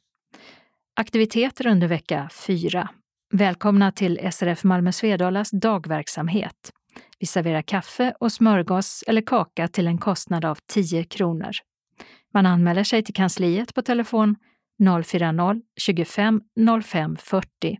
[0.95, 2.89] Aktiviteter under vecka 4.
[3.33, 6.71] Välkomna till SRF Malmö Svedalas dagverksamhet.
[7.19, 11.51] Vi serverar kaffe och smörgås eller kaka till en kostnad av 10 kronor.
[12.33, 14.35] Man anmäler sig till kansliet på telefon
[14.81, 16.41] 040-25
[16.83, 17.77] 05 40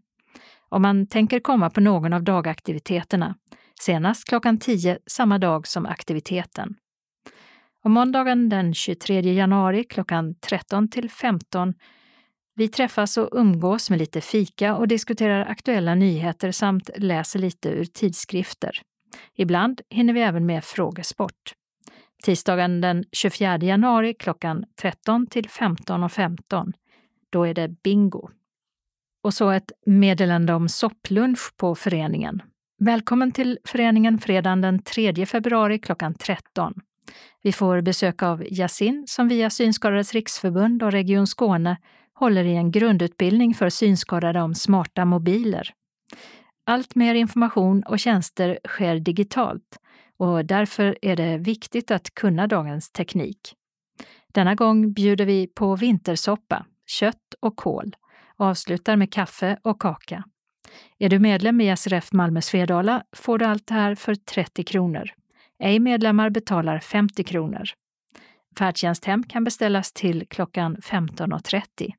[0.70, 3.36] om man tänker komma på någon av dagaktiviteterna,
[3.82, 6.76] senast klockan 10 samma dag som aktiviteten.
[7.84, 11.74] Och måndagen den 23 januari klockan 13 till 15
[12.60, 17.86] vi träffas och umgås med lite fika och diskuterar aktuella nyheter samt läser lite ur
[17.86, 18.82] tidskrifter.
[19.36, 21.54] Ibland hinner vi även med frågesport.
[22.24, 26.10] Tisdagen den 24 januari klockan 13 till 15.15.
[26.10, 26.74] 15.
[27.30, 28.30] Då är det bingo.
[29.24, 32.41] Och så ett meddelande om sopplunch på föreningen.
[32.80, 36.74] Välkommen till föreningen fredagen den 3 februari klockan 13.
[37.41, 41.78] Vi får besök av Yasin som via Synskadades riksförbund och Region Skåne
[42.14, 45.74] håller i en grundutbildning för synskadade om smarta mobiler.
[46.66, 49.78] Allt mer information och tjänster sker digitalt
[50.18, 53.56] och därför är det viktigt att kunna dagens teknik.
[54.34, 57.96] Denna gång bjuder vi på vintersoppa, kött och kål
[58.40, 60.24] och avslutar med kaffe och kaka.
[60.99, 65.10] Är du medlem i SRF Malmö Svedala får du allt det här för 30 kronor.
[65.60, 67.64] Ej medlemmar betalar 50 kronor.
[68.57, 71.94] Färdtjänsthem kan beställas till klockan 15.30.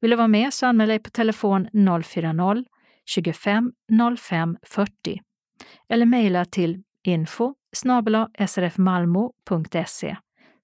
[0.00, 5.20] Vill du vara med så anmäl dig på telefon 040-25 05 40
[5.88, 7.54] eller mejla till info
[8.46, 10.16] srfmalmo.se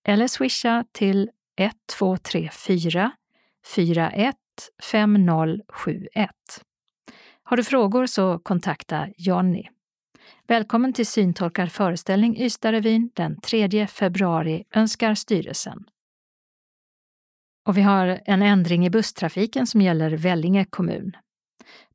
[0.04, 3.12] eller swisha till 1234
[3.66, 4.36] 41
[4.92, 6.30] 5071.
[7.44, 9.68] Har du frågor så kontakta Jonny.
[10.48, 15.84] Välkommen till Syntolkar föreställning Ystadrevyn den 3 februari önskar styrelsen.
[17.68, 21.12] Och vi har en ändring i busstrafiken som gäller Vellinge kommun.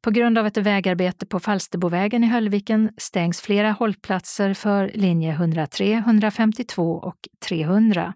[0.01, 5.93] På grund av ett vägarbete på Falsterbovägen i Höllviken stängs flera hållplatser för linje 103,
[5.93, 8.15] 152 och 300.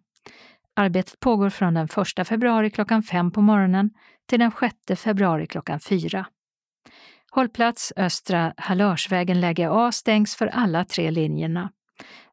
[0.77, 1.89] Arbetet pågår från den
[2.19, 3.91] 1 februari klockan 5 på morgonen
[4.29, 4.53] till den
[4.87, 6.27] 6 februari klockan 4.
[7.31, 11.71] Hållplats Östra Hallörsvägen läge A stängs för alla tre linjerna.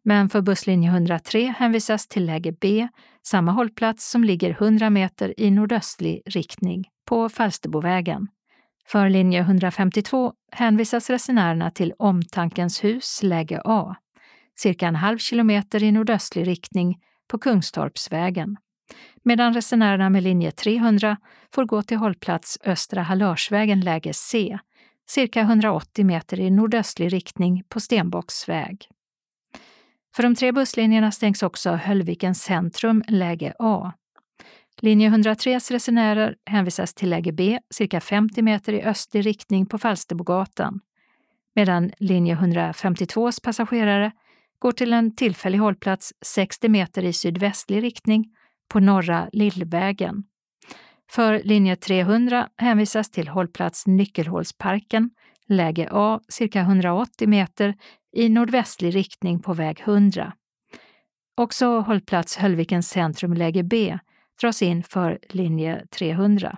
[0.03, 2.87] Men för busslinje 103 hänvisas till läge B,
[3.27, 8.27] samma hållplats som ligger 100 meter i nordöstlig riktning på Falsterbovägen.
[8.87, 13.95] För linje 152 hänvisas resenärerna till Omtankens hus, läge A,
[14.55, 18.57] cirka en halv kilometer i nordöstlig riktning på Kungstorpsvägen.
[19.23, 21.17] Medan resenärerna med linje 300
[21.53, 24.59] får gå till hållplats Östra Hallörsvägen, läge C,
[25.09, 28.87] cirka 180 meter i nordöstlig riktning på Stenbocksväg.
[30.15, 33.93] För de tre busslinjerna stängs också Höllvikens centrum, läge A.
[34.81, 40.79] Linje 103s resenärer hänvisas till läge B, cirka 50 meter i östlig riktning på Falsterbogatan,
[41.55, 44.11] medan linje 152s passagerare
[44.59, 48.25] går till en tillfällig hållplats 60 meter i sydvästlig riktning
[48.69, 50.23] på Norra Lillvägen.
[51.11, 55.09] För linje 300 hänvisas till hållplats Nyckelhålsparken,
[55.47, 57.75] läge A, cirka 180 meter
[58.15, 60.33] i nordvästlig riktning på väg 100.
[61.37, 63.97] Också hållplats Höllvikens centrum, läge B,
[64.41, 66.57] dras in för linje 300.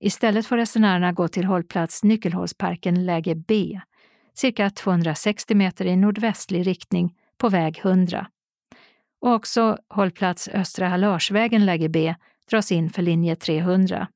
[0.00, 3.80] Istället får resenärerna gå till hållplats Nyckelhålsparken, läge B,
[4.34, 8.26] cirka 260 meter i nordvästlig riktning på väg 100.
[9.20, 12.14] Och också hållplats Östra Hallörsvägen, läge B,
[12.50, 14.08] dras in för linje 300.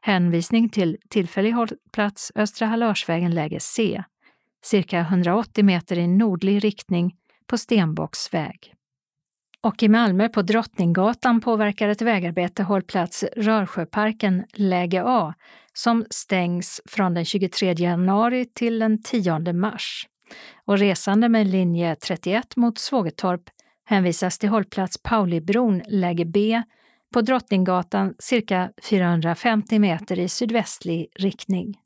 [0.00, 4.02] Hänvisning till tillfällig hållplats Östra Hallörsvägen läge C,
[4.64, 8.74] cirka 180 meter i nordlig riktning på Stenbocksväg.
[9.64, 15.34] Och i Malmö på Drottninggatan påverkar ett vägarbete hållplats Rörsjöparken läge A
[15.72, 20.08] som stängs från den 23 januari till den 10 mars.
[20.64, 23.42] Och resande med linje 31 mot Svågertorp
[23.84, 26.62] hänvisas till hållplats Paulibron läge B
[27.14, 31.78] på Drottninggatan cirka 450 meter i sydvästlig riktning.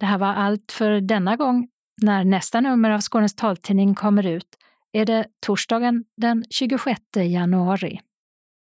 [0.00, 1.68] Det här var allt för denna gång.
[2.02, 4.56] När nästa nummer av Skånes taltidning kommer ut
[4.96, 8.00] är det torsdagen den 26 januari.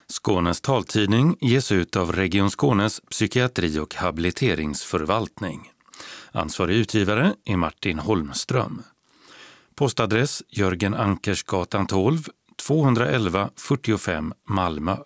[0.09, 5.71] Skånes taltidning ges ut av Region Skånes psykiatri och habiliteringsförvaltning.
[6.33, 8.83] Ansvarig utgivare är Martin Holmström.
[9.75, 12.23] Postadress Jörgen Ankersgatan 12,
[12.67, 14.97] 211 45 Malmö.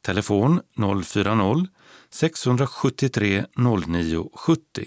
[0.00, 3.46] Telefon 040-673
[3.86, 4.86] 09 70.